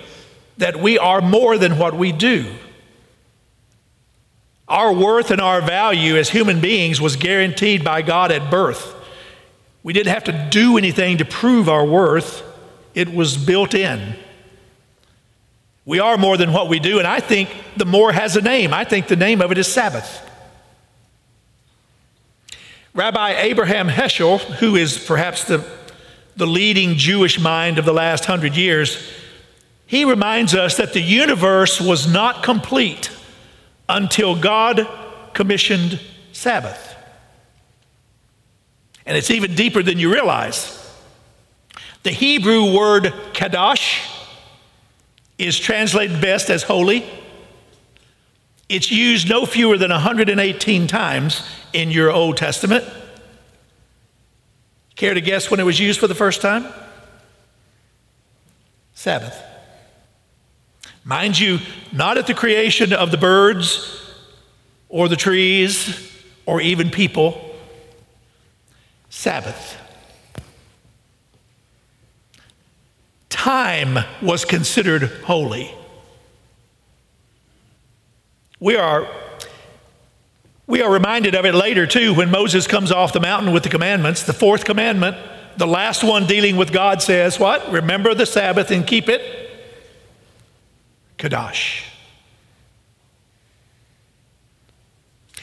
that 0.58 0.76
we 0.76 0.98
are 0.98 1.20
more 1.20 1.56
than 1.58 1.78
what 1.78 1.94
we 1.94 2.10
do. 2.10 2.52
Our 4.66 4.92
worth 4.92 5.30
and 5.30 5.40
our 5.40 5.62
value 5.62 6.16
as 6.16 6.30
human 6.30 6.60
beings 6.60 7.00
was 7.00 7.14
guaranteed 7.14 7.84
by 7.84 8.02
God 8.02 8.32
at 8.32 8.50
birth. 8.50 8.96
We 9.84 9.92
didn't 9.92 10.12
have 10.12 10.24
to 10.24 10.48
do 10.50 10.76
anything 10.76 11.18
to 11.18 11.24
prove 11.24 11.68
our 11.68 11.86
worth, 11.86 12.42
it 12.94 13.14
was 13.14 13.36
built 13.36 13.74
in. 13.74 14.16
We 15.86 16.00
are 16.00 16.16
more 16.16 16.36
than 16.36 16.52
what 16.52 16.68
we 16.68 16.78
do, 16.78 16.98
and 16.98 17.06
I 17.06 17.20
think 17.20 17.50
the 17.76 17.84
more 17.84 18.12
has 18.12 18.36
a 18.36 18.40
name. 18.40 18.72
I 18.72 18.84
think 18.84 19.06
the 19.08 19.16
name 19.16 19.42
of 19.42 19.52
it 19.52 19.58
is 19.58 19.66
Sabbath. 19.66 20.20
Rabbi 22.94 23.32
Abraham 23.32 23.88
Heschel, 23.88 24.38
who 24.38 24.76
is 24.76 24.96
perhaps 24.96 25.44
the 25.44 25.64
the 26.36 26.46
leading 26.46 26.96
Jewish 26.96 27.38
mind 27.38 27.78
of 27.78 27.84
the 27.84 27.92
last 27.92 28.24
hundred 28.24 28.56
years, 28.56 29.10
he 29.86 30.04
reminds 30.04 30.54
us 30.54 30.76
that 30.76 30.92
the 30.92 31.00
universe 31.00 31.80
was 31.80 32.12
not 32.12 32.42
complete 32.42 33.10
until 33.88 34.34
God 34.34 34.88
commissioned 35.32 36.00
Sabbath. 36.32 36.96
And 39.06 39.16
it's 39.16 39.30
even 39.30 39.54
deeper 39.54 39.82
than 39.82 39.98
you 39.98 40.12
realize. 40.12 40.80
The 42.02 42.10
Hebrew 42.10 42.74
word 42.74 43.04
kadosh 43.32 43.93
is 45.38 45.58
translated 45.58 46.20
best 46.20 46.50
as 46.50 46.62
holy. 46.62 47.04
It's 48.68 48.90
used 48.90 49.28
no 49.28 49.46
fewer 49.46 49.76
than 49.76 49.90
118 49.90 50.86
times 50.86 51.46
in 51.72 51.90
your 51.90 52.10
Old 52.10 52.36
Testament. 52.36 52.84
Care 54.96 55.14
to 55.14 55.20
guess 55.20 55.50
when 55.50 55.60
it 55.60 55.64
was 55.64 55.78
used 55.80 56.00
for 56.00 56.06
the 56.06 56.14
first 56.14 56.40
time? 56.40 56.66
Sabbath. 58.94 59.42
Mind 61.04 61.38
you, 61.38 61.58
not 61.92 62.16
at 62.16 62.26
the 62.26 62.34
creation 62.34 62.92
of 62.92 63.10
the 63.10 63.18
birds 63.18 64.00
or 64.88 65.08
the 65.08 65.16
trees 65.16 66.10
or 66.46 66.60
even 66.60 66.90
people. 66.90 67.54
Sabbath. 69.10 69.76
Time 73.44 73.98
was 74.22 74.46
considered 74.46 75.02
holy. 75.24 75.70
We 78.58 78.74
are, 78.76 79.06
we 80.66 80.80
are 80.80 80.90
reminded 80.90 81.34
of 81.34 81.44
it 81.44 81.54
later, 81.54 81.86
too, 81.86 82.14
when 82.14 82.30
Moses 82.30 82.66
comes 82.66 82.90
off 82.90 83.12
the 83.12 83.20
mountain 83.20 83.52
with 83.52 83.62
the 83.62 83.68
commandments. 83.68 84.22
The 84.22 84.32
fourth 84.32 84.64
commandment, 84.64 85.18
the 85.58 85.66
last 85.66 86.02
one 86.02 86.26
dealing 86.26 86.56
with 86.56 86.72
God, 86.72 87.02
says, 87.02 87.38
What? 87.38 87.70
Remember 87.70 88.14
the 88.14 88.24
Sabbath 88.24 88.70
and 88.70 88.86
keep 88.86 89.10
it. 89.10 89.20
Kadash. 91.18 91.84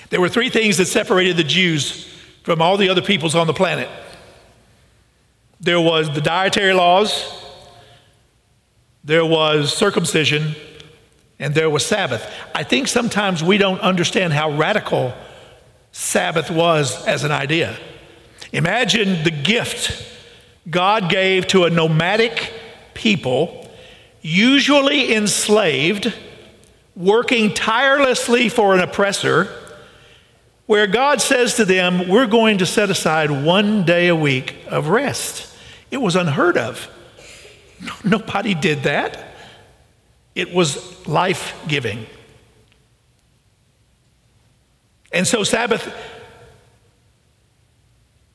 There 0.10 0.20
were 0.20 0.30
three 0.30 0.50
things 0.50 0.78
that 0.78 0.88
separated 0.88 1.38
the 1.38 1.44
Jews 1.44 2.12
from 2.42 2.64
all 2.64 2.78
the 2.78 2.90
other 2.90 3.04
peoples 3.04 3.36
on 3.36 3.46
the 3.46 3.54
planet 3.54 3.90
there 5.62 5.80
was 5.80 6.10
the 6.10 6.22
dietary 6.22 6.74
laws, 6.74 7.41
there 9.04 9.26
was 9.26 9.74
circumcision, 9.74 10.56
and 11.40 11.56
there 11.56 11.70
was 11.70 11.86
Sabbath. 11.86 12.30
I 12.54 12.64
think 12.64 12.88
sometimes 12.88 13.44
we 13.44 13.58
don't 13.58 13.80
understand 13.82 14.34
how 14.34 14.52
radical 14.52 15.14
Sabbath 15.92 16.52
was 16.52 17.06
as 17.08 17.24
an 17.24 17.32
idea. 17.32 17.78
Imagine 18.52 19.24
the 19.24 19.32
gift 19.32 20.08
God 20.70 21.10
gave 21.10 21.48
to 21.48 21.64
a 21.64 21.70
nomadic 21.70 22.54
people, 22.94 23.70
usually 24.22 25.16
enslaved, 25.16 26.14
working 26.96 27.54
tirelessly 27.54 28.50
for 28.50 28.76
an 28.76 28.82
oppressor, 28.82 29.50
where 30.68 30.86
God 30.86 31.22
says 31.22 31.56
to 31.56 31.66
them, 31.66 32.08
We're 32.08 32.28
going 32.28 32.60
to 32.60 32.66
set 32.68 32.92
aside 32.92 33.32
one 33.32 33.84
day 33.84 34.10
a 34.10 34.16
week 34.16 34.56
of 34.68 34.90
rest. 34.90 35.52
It 35.90 35.98
was 35.98 36.16
unheard 36.16 36.58
of. 36.58 36.90
Nobody 38.04 38.54
did 38.54 38.84
that. 38.84 39.36
It 40.36 40.54
was 40.54 41.08
life 41.08 41.54
giving. 41.68 42.06
And 45.12 45.28
so, 45.28 45.44
Sabbath 45.44 45.94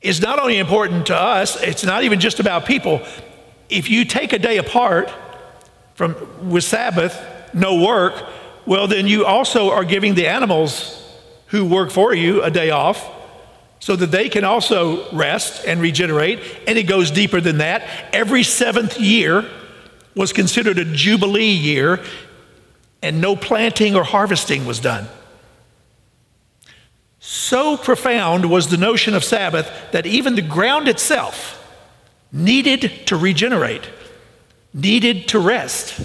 is 0.01 0.21
not 0.21 0.39
only 0.39 0.57
important 0.57 1.07
to 1.07 1.15
us, 1.15 1.61
it's 1.61 1.83
not 1.83 2.03
even 2.03 2.19
just 2.19 2.39
about 2.39 2.65
people. 2.65 3.01
If 3.67 3.89
you 3.89 4.05
take 4.05 4.31
a 4.31 4.39
day 4.39 4.57
apart 4.57 5.11
from, 5.95 6.15
with 6.49 6.63
Sabbath, 6.63 7.19
no 7.53 7.83
work, 7.83 8.23
well, 8.65 8.87
then 8.87 9.07
you 9.07 9.25
also 9.25 9.71
are 9.71 9.83
giving 9.83 10.13
the 10.13 10.27
animals 10.27 10.93
who 11.47 11.65
work 11.65 11.89
for 11.89 12.13
you 12.13 12.43
a 12.43 12.51
day 12.51 12.69
off 12.69 13.09
so 13.79 13.95
that 13.95 14.11
they 14.11 14.29
can 14.29 14.43
also 14.43 15.09
rest 15.11 15.65
and 15.65 15.79
regenerate. 15.81 16.39
And 16.67 16.77
it 16.77 16.83
goes 16.83 17.11
deeper 17.11 17.39
than 17.39 17.59
that. 17.59 17.87
Every 18.13 18.43
seventh 18.43 18.99
year, 18.99 19.49
was 20.17 20.33
considered 20.33 20.79
a 20.79 20.85
Jubilee 20.85 21.45
year, 21.45 22.03
and 23.01 23.21
no 23.21 23.35
planting 23.35 23.95
or 23.95 24.03
harvesting 24.03 24.65
was 24.65 24.79
done. 24.79 25.07
So 27.19 27.77
profound 27.77 28.49
was 28.49 28.69
the 28.69 28.77
notion 28.77 29.13
of 29.13 29.23
Sabbath 29.23 29.71
that 29.91 30.05
even 30.05 30.35
the 30.35 30.41
ground 30.41 30.87
itself 30.87 31.53
needed 32.31 33.05
to 33.05 33.15
regenerate, 33.15 33.87
needed 34.73 35.27
to 35.29 35.39
rest. 35.39 35.99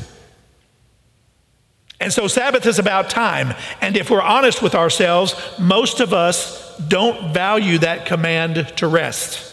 And 2.01 2.12
so 2.12 2.27
Sabbath 2.27 2.66
is 2.66 2.79
about 2.79 3.09
time. 3.09 3.55
And 3.81 3.97
if 3.97 4.11
we're 4.11 4.20
honest 4.20 4.61
with 4.61 4.75
ourselves, 4.75 5.35
most 5.59 6.01
of 6.01 6.12
us 6.12 6.62
don't 6.88 7.33
value 7.33 7.79
that 7.79 8.07
command 8.07 8.73
to 8.77 8.87
rest. 8.87 9.49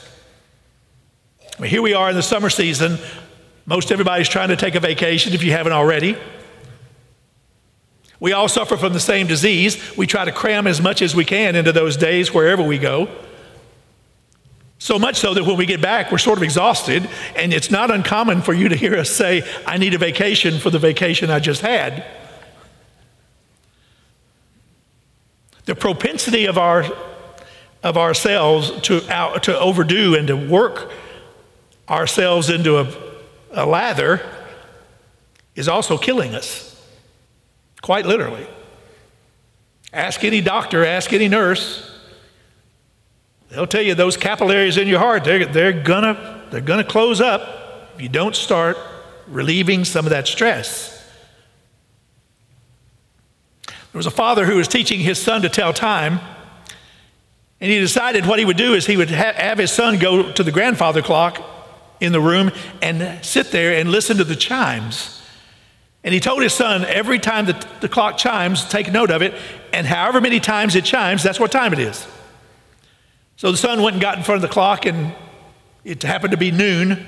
Here 1.63 1.82
we 1.82 1.94
are 1.94 2.10
in 2.10 2.15
the 2.15 2.24
summer 2.24 2.50
season. 2.50 2.98
Most 3.65 3.92
everybody's 3.92 4.30
trying 4.30 4.50
to 4.50 4.56
take 4.56 4.76
a 4.76 4.80
vacation 4.80 5.34
if 5.34 5.44
you 5.44 5.52
haven't 5.52 5.74
already. 5.74 6.18
We 8.20 8.34
all 8.34 8.48
suffer 8.48 8.76
from 8.76 8.94
the 8.94 9.00
same 9.00 9.28
disease. 9.28 9.96
We 9.96 10.08
try 10.08 10.26
to 10.26 10.32
cram 10.32 10.68
as 10.68 10.82
much 10.82 11.02
as 11.02 11.15
we 11.15 11.26
can 11.26 11.56
into 11.56 11.72
those 11.72 11.96
days 11.96 12.34
wherever 12.34 12.63
we 12.63 12.78
go. 12.78 13.08
So 14.78 14.98
much 14.98 15.18
so 15.18 15.34
that 15.34 15.44
when 15.44 15.58
we 15.58 15.65
get 15.65 15.82
back, 15.82 16.12
we're 16.12 16.18
sort 16.18 16.38
of 16.38 16.44
exhausted, 16.44 17.10
and 17.36 17.54
it's 17.54 17.70
not 17.70 17.92
uncommon 17.92 18.42
for 18.42 18.54
you 18.54 18.70
to 18.70 18.78
hear 18.78 18.96
us 18.96 19.10
say, 19.10 19.44
I 19.68 19.78
need 19.78 19.94
a 19.94 19.98
vacation 19.98 20.58
for 20.60 20.70
the 20.70 20.80
vacation 20.80 21.30
I 21.30 21.39
just 21.39 21.62
had. 21.62 22.06
The 25.65 25.76
propensity 25.76 26.46
of, 26.46 26.58
our, 26.58 26.86
of 27.84 27.98
ourselves 27.98 28.72
to, 28.82 29.02
out, 29.10 29.44
to 29.44 29.58
overdo 29.58 30.15
and 30.15 30.28
to 30.28 30.36
work 30.36 30.92
ourselves 31.88 32.50
into 32.50 32.78
a 32.78 33.10
a 33.52 33.65
lather 33.65 34.22
is 35.56 35.68
also 35.68 35.98
killing 35.98 36.36
us, 36.36 36.76
quite 37.82 38.06
literally. 38.06 38.48
Ask 39.92 40.24
any 40.24 40.42
doctor, 40.42 40.86
ask 40.86 41.12
any 41.13 41.28
nurse. 41.28 41.86
They'll 43.50 43.68
tell 43.68 43.82
you 43.82 43.96
those 43.96 44.15
capillaries 44.15 44.78
in 44.78 44.88
your 44.88 45.00
heart, 45.00 45.24
they're, 45.24 45.46
they're 45.46 45.74
gonna, 45.74 46.48
they're 46.52 46.62
gonna 46.62 46.84
close 46.84 47.20
up 47.20 47.92
if 47.96 48.02
you 48.02 48.10
don't 48.10 48.36
start 48.36 48.78
relieving 49.28 49.84
some 49.84 50.06
of 50.06 50.12
that 50.12 50.28
stress. 50.28 50.96
There 53.65 53.98
was 53.98 54.06
a 54.06 54.12
father 54.12 54.46
who 54.46 54.58
was 54.58 54.68
teaching 54.68 55.00
his 55.00 55.20
son 55.20 55.42
to 55.42 55.50
tell 55.50 55.74
time, 55.74 56.20
and 57.62 57.69
he 57.69 57.80
decided 57.80 58.26
what 58.26 58.39
he 58.39 58.45
would 58.45 58.58
do 58.58 58.74
is 58.74 58.86
he 58.86 58.98
would 58.98 59.12
ha- 59.12 59.34
have 59.36 59.58
his 59.58 59.72
son 59.72 60.00
go 60.00 60.32
to 60.32 60.43
the 60.43 60.52
grandfather 60.52 61.02
clock 61.02 61.43
in 62.00 62.12
the 62.12 62.22
room 62.22 62.52
and 62.82 63.24
sit 63.26 63.52
there 63.52 63.74
and 63.80 63.91
listen 63.91 64.17
to 64.17 64.24
the 64.24 64.36
chimes. 64.36 65.22
And 66.04 66.13
he 66.13 66.22
told 66.22 66.41
his 66.41 66.54
son, 66.54 66.86
every 66.86 67.19
time 67.19 67.48
that 67.48 67.82
the 67.82 67.89
clock 67.89 68.17
chimes, 68.17 68.67
take 68.69 68.91
note 68.91 69.12
of 69.12 69.22
it, 69.22 69.34
and 69.74 69.86
however 69.86 70.22
many 70.22 70.39
times 70.39 70.76
it 70.76 70.86
chimes, 70.86 71.24
that's 71.24 71.39
what 71.39 71.52
time 71.52 71.74
it 71.74 71.80
is. 71.80 72.08
So 73.36 73.52
the 73.52 73.58
son 73.58 73.82
went 73.82 73.95
and 73.95 74.02
got 74.02 74.17
in 74.17 74.24
front 74.24 74.38
of 74.38 74.50
the 74.50 74.54
clock, 74.54 74.86
and 74.86 75.13
it 75.84 76.04
happened 76.04 76.32
to 76.32 76.38
be 76.38 76.52
noon. 76.52 77.06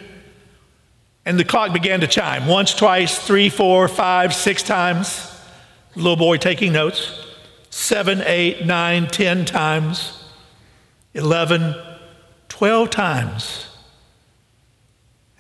And 1.24 1.40
the 1.40 1.46
clock 1.46 1.72
began 1.72 2.02
to 2.02 2.08
chime 2.08 2.48
once, 2.48 2.74
twice, 2.74 3.18
three, 3.18 3.50
four, 3.50 3.88
five, 3.88 4.34
six 4.34 4.64
times. 4.64 5.30
The 5.94 6.00
little 6.00 6.18
boy 6.18 6.38
taking 6.38 6.74
notes. 6.74 7.28
Seven, 7.70 8.22
eight, 8.26 8.66
nine, 8.66 9.08
ten 9.08 9.46
times. 9.46 10.21
Eleven, 11.14 11.76
twelve 12.48 12.90
times 12.90 13.68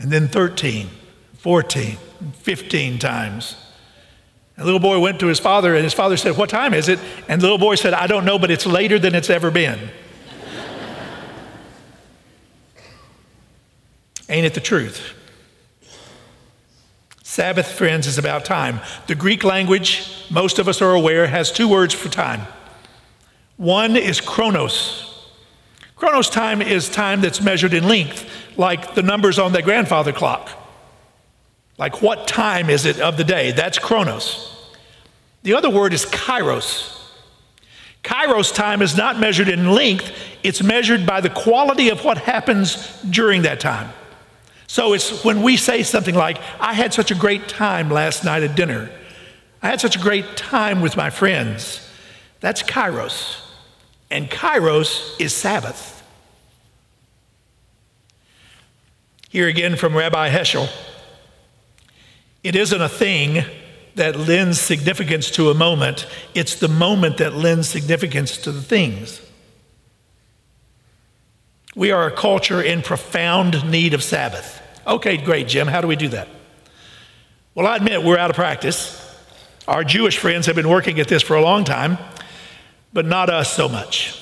and 0.01 0.11
then 0.11 0.27
13, 0.27 0.89
14, 1.37 1.97
15 2.33 2.99
times. 2.99 3.55
The 4.57 4.65
little 4.65 4.79
boy 4.79 4.99
went 4.99 5.19
to 5.19 5.27
his 5.27 5.39
father, 5.39 5.75
and 5.75 5.83
his 5.83 5.93
father 5.93 6.17
said, 6.17 6.37
What 6.37 6.49
time 6.49 6.73
is 6.73 6.89
it? 6.89 6.97
And 7.27 7.39
the 7.39 7.45
little 7.45 7.59
boy 7.59 7.75
said, 7.75 7.93
I 7.93 8.07
don't 8.07 8.25
know, 8.25 8.39
but 8.39 8.49
it's 8.49 8.65
later 8.65 8.97
than 8.97 9.13
it's 9.13 9.29
ever 9.29 9.51
been. 9.51 9.77
Ain't 14.29 14.47
it 14.47 14.55
the 14.55 14.59
truth? 14.59 15.13
Sabbath, 17.23 17.71
friends, 17.71 18.07
is 18.07 18.17
about 18.17 18.43
time. 18.43 18.79
The 19.05 19.13
Greek 19.15 19.43
language, 19.43 20.25
most 20.31 20.57
of 20.57 20.67
us 20.67 20.81
are 20.81 20.93
aware, 20.93 21.27
has 21.27 21.51
two 21.51 21.67
words 21.67 21.93
for 21.93 22.09
time. 22.09 22.41
One 23.57 23.95
is 23.95 24.19
chronos. 24.19 25.10
Chronos 26.01 26.31
time 26.31 26.63
is 26.63 26.89
time 26.89 27.21
that's 27.21 27.41
measured 27.41 27.75
in 27.75 27.87
length 27.87 28.27
like 28.57 28.95
the 28.95 29.03
numbers 29.03 29.37
on 29.37 29.53
the 29.53 29.61
grandfather 29.61 30.11
clock. 30.11 30.49
Like 31.77 32.01
what 32.01 32.27
time 32.27 32.71
is 32.71 32.87
it 32.87 32.99
of 32.99 33.17
the 33.17 33.23
day? 33.23 33.51
That's 33.51 33.77
chronos. 33.77 34.73
The 35.43 35.53
other 35.53 35.69
word 35.69 35.93
is 35.93 36.07
kairos. 36.07 36.99
Kairos 38.03 38.51
time 38.51 38.81
is 38.81 38.97
not 38.97 39.19
measured 39.19 39.47
in 39.47 39.73
length, 39.73 40.11
it's 40.41 40.63
measured 40.63 41.05
by 41.05 41.21
the 41.21 41.29
quality 41.29 41.89
of 41.89 42.03
what 42.03 42.17
happens 42.17 42.99
during 43.03 43.43
that 43.43 43.59
time. 43.59 43.91
So 44.65 44.93
it's 44.93 45.23
when 45.23 45.43
we 45.43 45.55
say 45.55 45.83
something 45.83 46.15
like, 46.15 46.39
I 46.59 46.73
had 46.73 46.95
such 46.95 47.11
a 47.11 47.15
great 47.15 47.47
time 47.47 47.91
last 47.91 48.25
night 48.25 48.41
at 48.41 48.55
dinner. 48.55 48.89
I 49.61 49.67
had 49.67 49.79
such 49.79 49.97
a 49.97 49.99
great 49.99 50.35
time 50.35 50.81
with 50.81 50.97
my 50.97 51.11
friends. 51.11 51.87
That's 52.39 52.63
kairos. 52.63 53.50
And 54.11 54.29
kairos 54.29 55.19
is 55.19 55.33
Sabbath. 55.33 56.03
Here 59.29 59.47
again 59.47 59.75
from 59.77 59.95
Rabbi 59.95 60.29
Heschel. 60.29 60.69
It 62.43 62.55
isn't 62.55 62.81
a 62.81 62.89
thing, 62.89 63.45
that 63.95 64.15
lends 64.15 64.59
significance 64.59 65.29
to 65.31 65.49
a 65.49 65.53
moment, 65.53 66.07
it's 66.33 66.55
the 66.55 66.67
moment 66.67 67.17
that 67.17 67.33
lends 67.33 67.67
significance 67.67 68.37
to 68.37 68.51
the 68.51 68.61
things. 68.61 69.21
We 71.75 71.91
are 71.91 72.07
a 72.07 72.11
culture 72.11 72.61
in 72.61 72.81
profound 72.81 73.69
need 73.69 73.93
of 73.93 74.03
Sabbath. 74.03 74.61
Okay, 74.85 75.17
great, 75.17 75.47
Jim. 75.47 75.67
How 75.67 75.81
do 75.81 75.87
we 75.87 75.95
do 75.95 76.09
that? 76.09 76.27
Well, 77.55 77.67
I 77.67 77.77
admit 77.77 78.03
we're 78.03 78.17
out 78.17 78.29
of 78.29 78.35
practice. 78.35 78.97
Our 79.67 79.83
Jewish 79.83 80.17
friends 80.17 80.45
have 80.47 80.55
been 80.55 80.69
working 80.69 80.99
at 80.99 81.07
this 81.07 81.21
for 81.21 81.35
a 81.35 81.41
long 81.41 81.63
time, 81.63 81.97
but 82.93 83.05
not 83.05 83.29
us 83.29 83.53
so 83.53 83.69
much. 83.69 84.17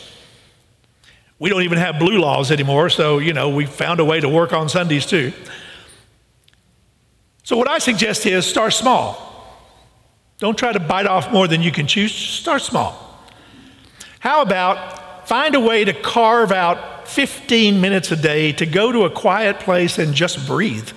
We 1.39 1.49
don't 1.49 1.63
even 1.63 1.77
have 1.77 1.99
blue 1.99 2.19
laws 2.19 2.51
anymore, 2.51 2.89
so, 2.89 3.19
you 3.19 3.33
know, 3.33 3.49
we 3.49 3.65
found 3.65 3.99
a 3.99 4.05
way 4.05 4.19
to 4.19 4.27
work 4.27 4.51
on 4.51 4.67
Sundays 4.67 5.05
too. 5.05 5.31
So, 7.43 7.55
what 7.55 7.67
I 7.67 7.79
suggest 7.79 8.25
is 8.25 8.45
start 8.45 8.73
small. 8.73 9.25
Don't 10.37 10.57
try 10.57 10.71
to 10.71 10.79
bite 10.79 11.07
off 11.07 11.31
more 11.31 11.47
than 11.47 11.61
you 11.61 11.71
can 11.71 11.87
chew, 11.87 12.07
start 12.07 12.61
small. 12.61 13.25
How 14.19 14.41
about 14.41 15.27
find 15.27 15.55
a 15.55 15.59
way 15.59 15.85
to 15.85 15.93
carve 15.93 16.51
out 16.51 17.07
15 17.07 17.79
minutes 17.79 18.11
a 18.11 18.15
day 18.15 18.51
to 18.53 18.65
go 18.65 18.91
to 18.91 19.03
a 19.03 19.09
quiet 19.09 19.59
place 19.59 19.97
and 19.97 20.13
just 20.13 20.45
breathe? 20.45 20.89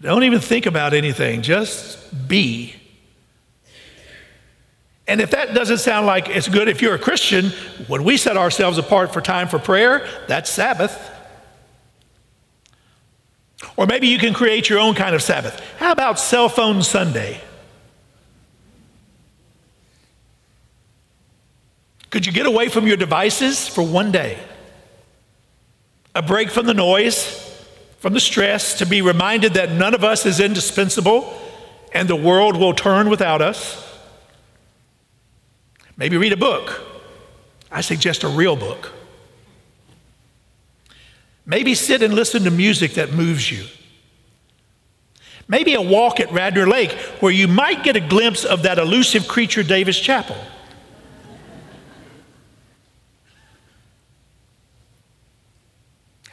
Don't 0.00 0.24
even 0.24 0.40
think 0.40 0.66
about 0.66 0.94
anything, 0.94 1.42
just 1.42 2.28
be. 2.28 2.74
And 5.08 5.22
if 5.22 5.30
that 5.30 5.54
doesn't 5.54 5.78
sound 5.78 6.06
like 6.06 6.28
it's 6.28 6.48
good 6.48 6.68
if 6.68 6.82
you're 6.82 6.94
a 6.94 6.98
Christian, 6.98 7.46
when 7.86 8.04
we 8.04 8.18
set 8.18 8.36
ourselves 8.36 8.76
apart 8.76 9.12
for 9.12 9.22
time 9.22 9.48
for 9.48 9.58
prayer, 9.58 10.06
that's 10.28 10.50
Sabbath. 10.50 11.10
Or 13.74 13.86
maybe 13.86 14.08
you 14.08 14.18
can 14.18 14.34
create 14.34 14.68
your 14.68 14.78
own 14.78 14.94
kind 14.94 15.14
of 15.14 15.22
Sabbath. 15.22 15.58
How 15.78 15.92
about 15.92 16.18
cell 16.18 16.50
phone 16.50 16.82
Sunday? 16.82 17.40
Could 22.10 22.26
you 22.26 22.32
get 22.32 22.44
away 22.44 22.68
from 22.68 22.86
your 22.86 22.96
devices 22.98 23.66
for 23.66 23.82
one 23.82 24.12
day? 24.12 24.38
A 26.14 26.20
break 26.20 26.50
from 26.50 26.66
the 26.66 26.74
noise, 26.74 27.50
from 27.98 28.12
the 28.12 28.20
stress, 28.20 28.78
to 28.78 28.86
be 28.86 29.00
reminded 29.00 29.54
that 29.54 29.72
none 29.72 29.94
of 29.94 30.04
us 30.04 30.26
is 30.26 30.38
indispensable 30.38 31.40
and 31.92 32.08
the 32.08 32.16
world 32.16 32.56
will 32.56 32.74
turn 32.74 33.08
without 33.08 33.40
us. 33.40 33.87
Maybe 35.98 36.16
read 36.16 36.32
a 36.32 36.36
book. 36.36 36.80
I 37.70 37.82
suggest 37.82 38.22
a 38.22 38.28
real 38.28 38.56
book. 38.56 38.92
Maybe 41.44 41.74
sit 41.74 42.02
and 42.02 42.14
listen 42.14 42.44
to 42.44 42.50
music 42.50 42.94
that 42.94 43.12
moves 43.12 43.50
you. 43.50 43.64
Maybe 45.48 45.74
a 45.74 45.82
walk 45.82 46.20
at 46.20 46.30
Radnor 46.30 46.66
Lake 46.66 46.92
where 47.20 47.32
you 47.32 47.48
might 47.48 47.82
get 47.82 47.96
a 47.96 48.00
glimpse 48.00 48.44
of 48.44 48.62
that 48.62 48.78
elusive 48.78 49.26
creature, 49.26 49.62
Davis 49.62 49.98
Chapel. 49.98 50.36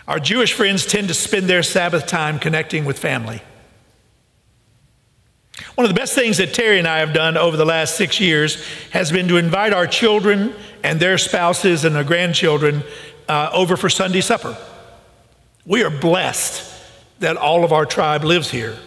Our 0.08 0.20
Jewish 0.20 0.54
friends 0.54 0.86
tend 0.86 1.08
to 1.08 1.14
spend 1.16 1.48
their 1.48 1.64
Sabbath 1.64 2.06
time 2.06 2.38
connecting 2.38 2.86
with 2.86 3.00
family. 3.00 3.42
One 5.76 5.84
of 5.84 5.94
the 5.94 6.00
best 6.00 6.16
things 6.16 6.38
that 6.38 6.54
Terry 6.54 6.80
and 6.80 6.88
I 6.88 7.00
have 7.00 7.12
done 7.12 7.36
over 7.36 7.58
the 7.58 7.66
last 7.66 7.98
six 7.98 8.22
years 8.22 8.66
has 8.92 9.12
been 9.12 9.28
to 9.28 9.36
invite 9.36 9.74
our 9.74 9.86
children 9.86 10.56
and 10.84 11.02
their 11.02 11.18
spouses 11.18 11.84
and 11.84 11.94
their 11.94 12.06
grandchildren 12.06 12.82
uh, 13.28 13.50
over 13.52 13.76
for 13.76 13.90
Sunday 13.90 14.22
supper. 14.22 14.58
We 15.66 15.84
are 15.84 15.90
blessed 15.90 16.72
that 17.20 17.36
all 17.36 17.66
of 17.66 17.74
our 17.74 17.86
tribe 17.86 18.24
lives 18.24 18.50
here. 18.50 18.78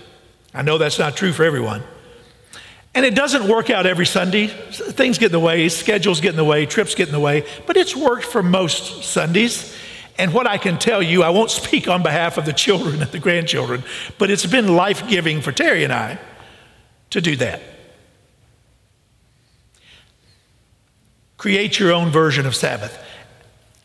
I 0.55 0.63
know 0.63 0.79
that's 0.79 0.99
not 0.99 1.15
true 1.15 1.33
for 1.33 1.45
everyone. 1.45 1.83
And 2.95 3.05
it 3.05 3.15
doesn't 3.15 3.47
work 3.47 3.69
out 3.69 3.85
every 3.85 4.07
Sunday. 4.07 4.47
Things 4.47 5.19
get 5.19 5.27
in 5.27 5.33
the 5.33 5.41
way, 5.41 5.69
schedules 5.69 6.23
get 6.23 6.31
in 6.31 6.37
the 6.37 6.45
way, 6.45 6.65
trips 6.65 6.95
get 6.95 7.09
in 7.09 7.13
the 7.13 7.21
way, 7.21 7.45
but 7.67 7.77
it's 7.77 7.95
worked 7.95 8.25
for 8.25 8.43
most 8.43 9.05
Sundays. 9.05 9.77
And 10.17 10.33
what 10.33 10.47
I 10.47 10.57
can 10.57 10.79
tell 10.79 11.03
you, 11.03 11.23
I 11.23 11.29
won't 11.29 11.51
speak 11.63 11.87
on 11.87 12.03
behalf 12.03 12.39
of 12.39 12.47
the 12.47 12.55
children 12.55 13.03
and 13.03 13.13
the 13.13 13.19
grandchildren, 13.19 13.85
but 14.17 14.31
it's 14.31 14.47
been 14.47 14.75
life 14.75 15.07
giving 15.07 15.43
for 15.43 15.53
Terry 15.53 15.85
and 15.85 15.93
I 15.93 16.19
to 17.11 17.21
do 17.21 17.37
that. 17.37 17.63
Create 21.37 21.79
your 21.79 21.93
own 21.93 22.11
version 22.11 22.47
of 22.47 22.55
Sabbath. 22.55 22.99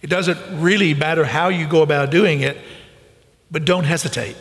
It 0.02 0.10
doesn't 0.10 0.62
really 0.62 0.94
matter 0.94 1.24
how 1.24 1.50
you 1.50 1.68
go 1.68 1.82
about 1.82 2.10
doing 2.10 2.42
it, 2.42 2.58
but 3.50 3.64
don't 3.64 3.86
hesitate. 3.86 4.36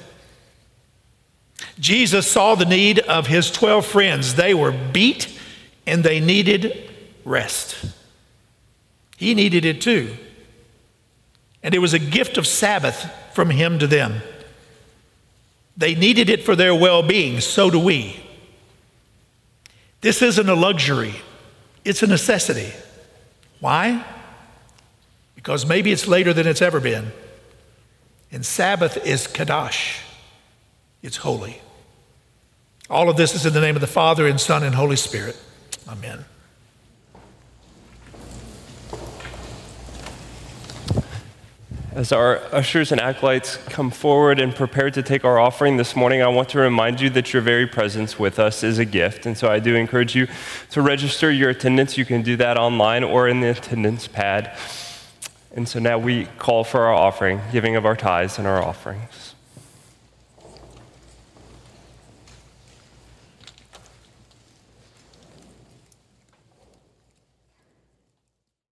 Jesus 1.79 2.31
saw 2.31 2.55
the 2.55 2.65
need 2.65 2.99
of 3.01 3.27
his 3.27 3.51
12 3.51 3.87
friends. 3.87 4.35
They 4.35 4.55
were 4.55 4.73
beat 4.73 5.39
and 5.87 6.03
they 6.03 6.21
needed 6.21 6.91
rest. 7.25 7.77
He 9.17 9.35
needed 9.35 9.65
it 9.65 9.81
too. 9.81 10.17
And 11.63 11.75
it 11.75 11.79
was 11.79 11.95
a 11.95 11.99
gift 11.99 12.39
of 12.39 12.47
Sabbath 12.47 13.11
from 13.35 13.51
him 13.51 13.79
to 13.79 13.87
them. 13.87 14.21
They 15.77 15.95
needed 15.95 16.29
it 16.29 16.45
for 16.45 16.57
their 16.57 16.75
well 16.75 17.03
being, 17.03 17.41
so 17.41 17.71
do 17.71 17.79
we. 17.79 18.21
This 20.03 20.21
isn't 20.21 20.49
a 20.49 20.55
luxury, 20.55 21.15
it's 21.85 22.03
a 22.03 22.07
necessity. 22.07 22.73
Why? 23.61 24.05
Because 25.35 25.65
maybe 25.65 25.91
it's 25.91 26.07
later 26.07 26.33
than 26.33 26.47
it's 26.47 26.61
ever 26.61 26.81
been. 26.81 27.13
And 28.31 28.45
Sabbath 28.45 29.07
is 29.07 29.27
Kadash, 29.27 30.01
it's 31.03 31.17
holy. 31.17 31.63
All 32.91 33.09
of 33.09 33.17
this 33.17 33.35
is 33.35 33.47
in 33.47 33.55
the 33.55 33.61
name 33.61 33.75
of 33.75 33.81
the 33.81 33.87
Father, 33.87 34.27
and 34.27 34.39
Son, 34.39 34.63
and 34.63 34.75
Holy 34.75 34.97
Spirit. 34.97 35.37
Amen. 35.89 36.25
As 41.95 42.11
our 42.11 42.41
ushers 42.55 42.91
and 42.91 42.99
acolytes 42.99 43.59
come 43.67 43.91
forward 43.91 44.41
and 44.41 44.55
prepare 44.55 44.91
to 44.91 45.03
take 45.03 45.27
our 45.27 45.39
offering 45.39 45.77
this 45.77 45.95
morning, 45.95 46.23
I 46.23 46.29
want 46.29 46.49
to 46.51 46.59
remind 46.59 47.03
you 47.03 47.11
that 47.11 47.35
your 47.35 47.43
very 47.43 47.67
presence 47.67 48.19
with 48.19 48.39
us 48.39 48.63
is 48.63 48.79
a 48.79 48.87
gift. 48.87 49.27
And 49.27 49.37
so 49.37 49.49
I 49.49 49.59
do 49.59 49.75
encourage 49.77 50.15
you 50.15 50.27
to 50.71 50.81
register 50.81 51.31
your 51.31 51.51
attendance. 51.51 51.99
You 51.99 52.07
can 52.07 52.23
do 52.23 52.35
that 52.37 52.57
online 52.57 53.05
or 53.05 53.29
in 53.29 53.41
the 53.41 53.51
attendance 53.51 54.09
pad. 54.09 54.57
And 55.55 55.69
so 55.69 55.81
now 55.81 55.99
we 55.99 56.25
call 56.39 56.65
for 56.65 56.81
our 56.81 56.95
offering, 56.95 57.43
giving 57.53 57.77
of 57.77 57.85
our 57.85 57.97
tithes 57.97 58.39
and 58.39 58.49
our 58.49 58.63
offerings. 58.63 59.32